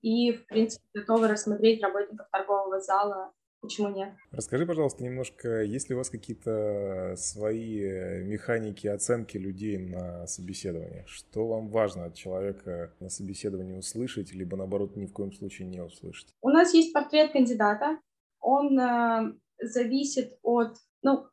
и, 0.00 0.32
в 0.32 0.46
принципе, 0.46 0.84
готовы 0.94 1.28
рассмотреть 1.28 1.82
работников 1.82 2.28
торгового 2.30 2.80
зала 2.80 3.32
Почему 3.60 3.88
нет? 3.88 4.14
Расскажи, 4.30 4.66
пожалуйста, 4.66 5.02
немножко, 5.02 5.62
есть 5.62 5.88
ли 5.88 5.94
у 5.94 5.98
вас 5.98 6.10
какие-то 6.10 7.14
свои 7.16 7.80
механики 8.22 8.86
оценки 8.86 9.36
людей 9.36 9.78
на 9.78 10.26
собеседовании? 10.26 11.04
Что 11.06 11.46
вам 11.46 11.68
важно 11.68 12.06
от 12.06 12.14
человека 12.14 12.94
на 13.00 13.08
собеседовании 13.08 13.76
услышать, 13.76 14.32
либо 14.32 14.56
наоборот 14.56 14.96
ни 14.96 15.06
в 15.06 15.12
коем 15.12 15.32
случае 15.32 15.68
не 15.68 15.80
услышать? 15.80 16.28
У 16.42 16.50
нас 16.50 16.74
есть 16.74 16.92
портрет 16.92 17.32
кандидата. 17.32 17.98
Он 18.40 18.78
э, 18.78 19.32
зависит 19.60 20.38
от, 20.42 20.76
ну, 21.02 21.26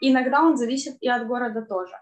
иногда 0.00 0.42
он 0.42 0.56
зависит 0.56 0.96
и 1.00 1.08
от 1.08 1.26
города 1.26 1.62
тоже. 1.62 1.94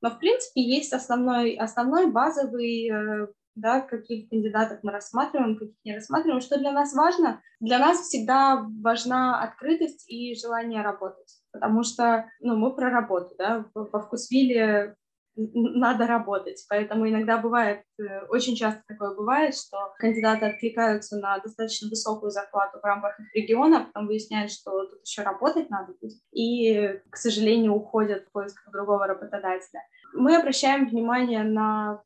Но, 0.00 0.10
в 0.10 0.18
принципе, 0.18 0.62
есть 0.62 0.92
основной, 0.92 1.56
основной 1.56 2.10
базовый 2.10 2.88
э, 2.88 3.26
да, 3.54 3.80
каких 3.80 4.28
кандидатов 4.28 4.80
мы 4.82 4.92
рассматриваем, 4.92 5.58
каких 5.58 5.76
не 5.84 5.94
рассматриваем. 5.94 6.40
Что 6.40 6.58
для 6.58 6.72
нас 6.72 6.94
важно? 6.94 7.42
Для 7.60 7.78
нас 7.78 8.00
всегда 8.00 8.66
важна 8.82 9.42
открытость 9.42 10.08
и 10.08 10.34
желание 10.34 10.82
работать, 10.82 11.40
потому 11.52 11.82
что 11.82 12.26
ну, 12.40 12.56
мы 12.56 12.74
про 12.74 12.90
работу, 12.90 13.34
да, 13.38 13.64
во 13.74 14.00
вкусвилле 14.00 14.96
надо 15.38 16.06
работать, 16.06 16.64
поэтому 16.68 17.08
иногда 17.08 17.38
бывает, 17.38 17.82
э, 17.98 18.26
очень 18.28 18.56
часто 18.56 18.82
такое 18.88 19.14
бывает, 19.14 19.54
что 19.54 19.94
кандидаты 19.98 20.46
откликаются 20.46 21.16
на 21.16 21.38
достаточно 21.38 21.88
высокую 21.88 22.30
зарплату 22.30 22.78
в 22.80 22.84
рамках 22.84 23.18
их 23.20 23.34
региона, 23.34 23.86
потом 23.86 24.08
выясняют, 24.08 24.50
что 24.50 24.86
тут 24.86 25.00
еще 25.04 25.22
работать 25.22 25.70
надо 25.70 25.94
будет, 26.00 26.18
и, 26.32 27.00
к 27.10 27.16
сожалению, 27.16 27.74
уходят 27.74 28.24
в 28.24 28.32
поиск 28.32 28.68
другого 28.72 29.06
работодателя. 29.06 29.80
Мы 30.12 30.36
обращаем 30.36 30.88
внимание 30.88 31.44
на 31.44 32.02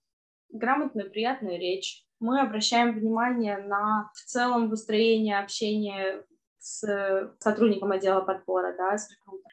грамотную, 0.53 1.11
приятную 1.11 1.59
речь. 1.59 2.05
Мы 2.21 2.41
обращаем 2.41 2.95
внимание 2.95 3.59
на 3.59 4.11
в 4.15 4.25
целом 4.25 4.69
выстроение 4.69 5.38
общения 5.38 6.25
с 6.59 7.35
сотрудником 7.41 7.91
отдела 7.91 8.21
подбора, 8.21 8.75
да, 8.77 8.97
с 8.97 9.09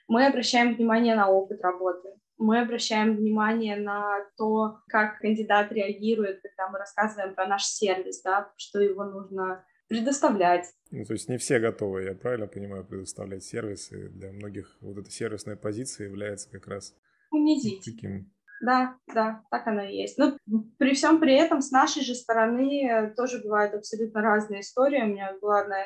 Мы 0.08 0.28
обращаем 0.28 0.76
внимание 0.76 1.16
на 1.16 1.30
опыт 1.30 1.62
работы, 1.62 2.10
мы 2.38 2.62
обращаем 2.62 3.18
внимание 3.18 3.76
на 3.76 4.26
то, 4.38 4.78
как 4.88 5.20
кандидат 5.20 5.72
реагирует, 5.72 6.42
когда 6.42 6.70
мы 6.70 6.80
рассказываем 6.80 7.36
про 7.36 7.48
наш 7.48 7.66
сервис, 7.66 8.22
да, 8.22 8.54
что 8.58 8.80
его 8.80 9.04
нужно 9.04 9.66
предоставлять. 9.90 10.66
Ну, 10.92 11.04
то 11.04 11.14
есть 11.14 11.28
не 11.28 11.38
все 11.38 11.60
готовы, 11.60 12.04
я 12.04 12.14
правильно 12.14 12.48
понимаю, 12.48 12.86
предоставлять 12.86 13.44
сервисы. 13.44 14.10
Для 14.10 14.32
многих 14.32 14.78
вот 14.80 14.98
эта 14.98 15.12
сервисная 15.12 15.58
позиция 15.58 16.08
является 16.08 16.50
как 16.50 16.68
раз 16.68 16.96
унизить. 17.32 17.84
Таким 17.84 18.32
да, 18.62 18.96
да, 19.14 19.42
так 19.50 19.68
оно 19.68 19.84
и 19.84 19.96
есть. 19.96 20.18
Но 20.18 20.38
при 20.78 20.94
всем 20.94 21.20
при 21.20 21.34
этом 21.34 21.62
с 21.62 21.72
нашей 21.72 22.04
же 22.04 22.14
стороны 22.16 23.14
тоже 23.16 23.42
бывают 23.44 23.74
абсолютно 23.74 24.22
разные 24.22 24.62
истории. 24.62 25.02
У 25.02 25.08
меня 25.08 25.36
была 25.42 25.62
одна 25.62 25.78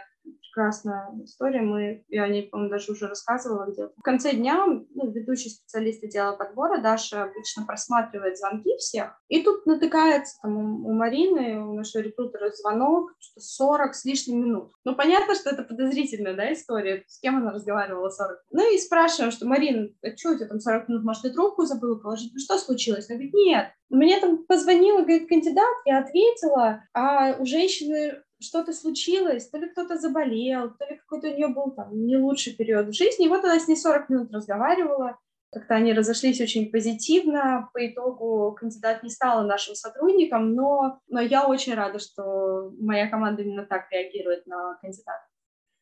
прекрасная 0.54 1.10
история. 1.24 1.62
Мы, 1.62 2.04
я 2.10 2.24
о 2.24 2.28
ней, 2.28 2.44
по-моему, 2.44 2.72
даже 2.72 2.92
уже 2.92 3.08
рассказывала 3.08 3.66
где-то. 3.66 3.94
В 3.98 4.04
конце 4.04 4.34
дня 4.34 4.66
ну, 4.66 5.12
ведущий 5.12 5.50
специалист 5.50 6.04
отдела 6.04 6.36
подбора 6.36 6.80
Даша 6.80 7.24
обычно 7.24 7.66
просматривает 7.66 8.38
звонки 8.38 8.76
всех. 8.78 9.20
И 9.28 9.42
тут 9.44 9.66
натыкается 9.66 10.38
там, 10.42 10.86
у 10.86 10.94
Марины, 10.94 11.60
у 11.66 11.74
нашего 11.74 12.02
рекрутера 12.04 12.52
звонок, 12.52 13.12
что 13.20 13.40
40 13.40 13.96
с 13.96 14.06
лишним 14.06 14.46
минут. 14.46 14.72
Ну, 14.84 14.96
понятно, 14.96 15.36
что 15.36 15.50
это 15.50 15.64
подозрительная 15.64 16.36
да, 16.36 16.54
история. 16.54 17.04
С 17.08 17.20
кем 17.20 17.38
она 17.38 17.52
разговаривала 17.52 18.10
40 18.10 18.38
Ну 18.52 18.74
и 18.74 18.78
спрашиваем, 18.78 19.32
что, 19.32 19.48
Марина, 19.48 19.88
а 20.04 20.16
что 20.16 20.32
у 20.32 20.36
тебя 20.36 20.48
там 20.48 20.60
40 20.60 20.90
минут? 20.90 21.04
Может, 21.04 21.24
ты 21.24 21.32
трубку 21.32 21.66
забыла 21.66 21.96
положить? 21.96 22.32
Ну, 22.34 22.40
что 22.40 22.58
случилось? 22.58 23.10
Она 23.10 23.18
говорит, 23.18 23.34
нет. 23.34 23.68
Мне 23.90 24.20
там 24.20 24.44
позвонила, 24.46 25.02
говорит, 25.02 25.30
кандидат, 25.30 25.76
я 25.86 26.00
ответила, 26.00 26.84
а 26.94 27.36
у 27.40 27.46
женщины 27.46 28.24
что-то 28.44 28.74
случилось, 28.74 29.50
то 29.50 29.58
ли 29.58 29.70
кто-то 29.70 29.98
заболел, 29.98 30.72
то 30.72 30.86
ли 30.86 30.98
какой-то 30.98 31.28
у 31.28 31.36
нее 31.36 31.48
был 31.48 31.72
там 31.72 32.06
не 32.06 32.18
лучший 32.18 32.54
период 32.54 32.88
в 32.88 32.94
жизни. 32.94 33.26
И 33.26 33.30
вот 33.30 33.44
она 33.44 33.60
с 33.60 33.68
ней 33.68 33.76
40 33.76 34.10
минут 34.10 34.34
разговаривала, 34.34 35.18
как-то 35.54 35.76
они 35.76 35.94
разошлись 35.94 36.42
очень 36.42 36.72
позитивно. 36.72 37.70
По 37.74 37.88
итогу 37.88 38.56
кандидат 38.60 39.04
не 39.04 39.10
стала 39.10 39.46
нашим 39.46 39.76
сотрудником, 39.76 40.56
но, 40.56 41.00
но 41.08 41.22
я 41.22 41.48
очень 41.48 41.76
рада, 41.76 42.00
что 42.00 42.72
моя 42.80 43.08
команда 43.08 43.44
именно 43.44 43.66
так 43.66 43.92
реагирует 43.92 44.48
на 44.48 44.76
кандидата. 44.82 45.28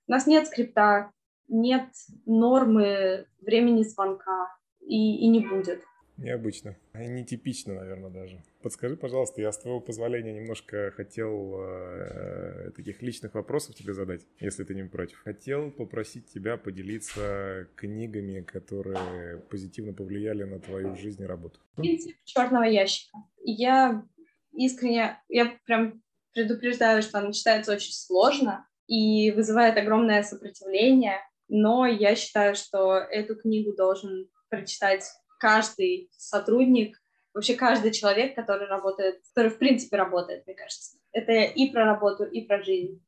У 0.08 0.12
нас 0.12 0.28
нет 0.28 0.48
скрипта, 0.48 1.12
нет 1.48 1.88
нормы 2.26 3.28
времени 3.40 3.84
звонка 3.84 4.50
и, 4.82 5.26
и 5.26 5.28
не 5.30 5.40
будет. 5.40 5.82
Необычно. 6.22 6.76
Нетипично, 6.94 7.74
наверное, 7.74 8.12
даже. 8.12 8.44
Подскажи, 8.62 8.96
пожалуйста, 8.96 9.42
я 9.42 9.52
с 9.52 9.58
твоего 9.58 9.80
позволения 9.80 10.34
немножко 10.34 10.92
хотел 10.92 11.60
э, 11.60 12.72
таких 12.76 13.02
личных 13.02 13.34
вопросов 13.34 13.76
тебе 13.76 13.94
задать, 13.94 14.22
если 14.40 14.64
ты 14.64 14.76
не 14.76 14.84
против. 14.84 15.20
Хотел 15.24 15.72
попросить 15.72 16.28
тебя 16.28 16.58
поделиться 16.58 17.68
книгами, 17.76 18.42
которые 18.42 19.40
позитивно 19.50 19.94
повлияли 19.94 20.44
на 20.44 20.60
твою 20.60 20.96
жизнь 20.96 21.24
и 21.24 21.26
работу. 21.26 21.60
Принцип 21.76 22.16
черного 22.24 22.64
ящика. 22.64 23.18
Я 23.44 24.06
искренне, 24.54 25.20
я 25.28 25.58
прям 25.66 26.04
предупреждаю, 26.34 27.02
что 27.02 27.18
она 27.18 27.32
читается 27.32 27.74
очень 27.74 27.94
сложно 27.94 28.68
и 28.86 29.32
вызывает 29.32 29.76
огромное 29.78 30.22
сопротивление, 30.22 31.18
но 31.48 31.88
я 31.88 32.16
считаю, 32.16 32.56
что 32.56 32.98
эту 32.98 33.36
книгу 33.36 33.74
должен 33.74 34.30
прочитать 34.50 35.04
каждый 35.42 36.12
сотрудник, 36.16 37.02
вообще 37.34 37.56
каждый 37.56 37.92
человек, 37.92 38.36
который 38.36 38.68
работает, 38.68 39.22
который 39.34 39.50
в 39.50 39.58
принципе 39.58 39.98
работает, 39.98 40.46
мне 40.46 40.56
кажется. 40.56 40.98
Это 41.12 41.32
и 41.32 41.72
про 41.72 41.86
работу, 41.86 42.26
и 42.26 42.42
про 42.42 42.62
жизнь. 42.62 43.04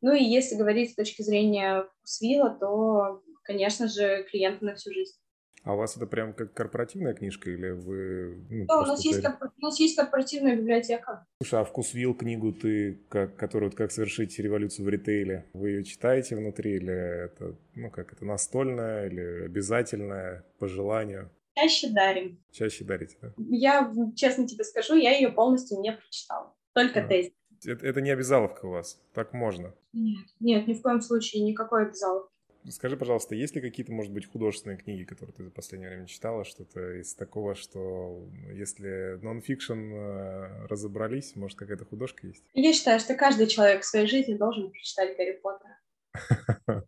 Ну 0.00 0.14
и 0.14 0.22
если 0.22 0.54
говорить 0.54 0.92
с 0.92 0.94
точки 0.94 1.22
зрения 1.22 1.86
Свила, 2.04 2.50
то, 2.50 3.22
конечно 3.42 3.88
же, 3.88 4.24
клиенты 4.30 4.64
на 4.64 4.74
всю 4.76 4.92
жизнь. 4.92 5.16
А 5.64 5.74
у 5.74 5.76
вас 5.76 5.96
это 5.96 6.06
прям 6.06 6.34
как 6.34 6.54
корпоративная 6.54 7.14
книжка 7.14 7.50
или 7.50 7.70
вы... 7.70 8.44
Ну, 8.50 8.66
да, 8.66 8.80
у 8.80 8.86
нас, 8.86 9.04
есть, 9.04 9.22
корпор... 9.22 9.52
у 9.56 9.64
нас 9.64 9.78
есть 9.78 9.96
корпоративная 9.96 10.56
библиотека. 10.56 11.24
Слушай, 11.40 11.60
а 11.60 11.64
вкусвилл 11.64 12.14
книгу 12.14 12.52
ты, 12.52 13.00
как, 13.08 13.36
которую 13.36 13.70
как 13.70 13.92
совершить 13.92 14.38
революцию 14.40 14.86
в 14.86 14.88
ритейле, 14.88 15.46
вы 15.52 15.70
ее 15.70 15.84
читаете 15.84 16.34
внутри 16.34 16.76
или 16.76 17.24
это, 17.24 17.56
ну 17.74 17.90
как 17.90 18.12
это, 18.12 18.24
настольная 18.24 19.06
или 19.06 19.44
обязательная 19.44 20.44
по 20.58 20.66
желанию? 20.66 21.30
Чаще 21.54 21.90
дарим. 21.90 22.42
Чаще 22.50 22.84
дарите, 22.84 23.16
да? 23.20 23.32
Я, 23.36 23.92
честно 24.16 24.46
тебе 24.46 24.64
скажу, 24.64 24.94
я 24.94 25.14
ее 25.16 25.30
полностью 25.30 25.80
не 25.80 25.92
прочитала. 25.92 26.54
Только 26.72 27.04
а. 27.04 27.08
тест. 27.08 27.32
Это, 27.64 27.86
это 27.86 28.00
не 28.00 28.10
обязаловка 28.10 28.66
у 28.66 28.70
вас? 28.70 29.00
Так 29.14 29.32
можно? 29.32 29.74
Нет, 29.92 30.26
нет, 30.40 30.66
ни 30.66 30.74
в 30.74 30.82
коем 30.82 31.00
случае, 31.00 31.42
никакой 31.44 31.86
обязаловки. 31.86 32.32
Скажи, 32.70 32.96
пожалуйста, 32.96 33.34
есть 33.34 33.56
ли 33.56 33.60
какие-то, 33.60 33.92
может 33.92 34.12
быть, 34.12 34.26
художественные 34.26 34.78
книги, 34.78 35.02
которые 35.02 35.34
ты 35.34 35.42
за 35.42 35.50
последнее 35.50 35.90
время 35.90 36.06
читала, 36.06 36.44
что-то 36.44 37.00
из 37.00 37.12
такого, 37.14 37.56
что 37.56 38.28
если 38.52 39.18
нон-фикшн 39.20 39.72
э, 39.72 40.66
разобрались, 40.68 41.34
может, 41.34 41.58
какая-то 41.58 41.84
художка 41.84 42.26
есть? 42.26 42.44
Я 42.54 42.72
считаю, 42.72 43.00
что 43.00 43.14
каждый 43.14 43.48
человек 43.48 43.82
в 43.82 43.86
своей 43.86 44.06
жизни 44.06 44.34
должен 44.34 44.70
прочитать 44.70 45.16
Гарри 45.16 45.40
Поттера. 45.42 45.78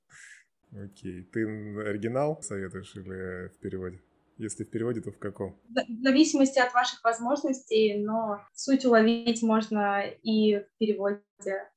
Окей. 0.73 1.25
Ты 1.25 1.45
оригинал 1.81 2.41
советуешь 2.41 2.95
или 2.95 3.49
в 3.49 3.59
переводе? 3.59 4.01
Если 4.37 4.65
в 4.65 4.71
переводе, 4.71 5.01
то 5.01 5.13
в 5.13 5.19
каком? 5.19 5.57
В 5.69 6.03
зависимости 6.03 6.59
от 6.59 6.75
ваших 6.75 7.03
возможностей, 7.05 8.03
но 8.05 8.41
суть 8.53 8.85
уловить 8.85 9.43
можно 9.43 10.03
и 10.23 10.59
в 10.59 10.67
переводе, 10.79 11.23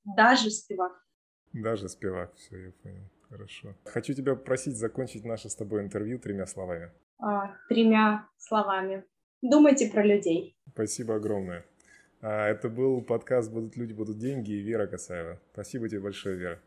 даже 0.04 0.50
спивак. 0.50 0.94
Даже 1.54 1.88
спивак, 1.88 2.34
все, 2.36 2.58
я 2.58 2.72
понял. 2.84 3.04
Хорошо. 3.30 3.76
Хочу 3.86 4.14
тебя 4.14 4.36
попросить 4.36 4.78
закончить 4.78 5.26
наше 5.26 5.50
с 5.50 5.56
тобой 5.56 5.82
интервью 5.82 6.18
тремя 6.18 6.46
словами. 6.46 6.92
А, 7.20 7.54
тремя 7.68 8.28
словами. 8.38 9.04
Думайте 9.42 9.90
про 9.90 10.04
людей. 10.04 10.58
Спасибо 10.72 11.16
огромное. 11.16 11.66
А, 12.22 12.48
это 12.48 12.70
был 12.70 13.02
подкаст 13.02 13.52
«Будут 13.52 13.76
люди, 13.76 13.94
будут 13.94 14.18
деньги» 14.18 14.52
и 14.52 14.62
Вера 14.62 14.88
Касаева. 14.88 15.40
Спасибо 15.54 15.90
тебе 15.90 16.00
большое, 16.00 16.38
Вера. 16.38 16.56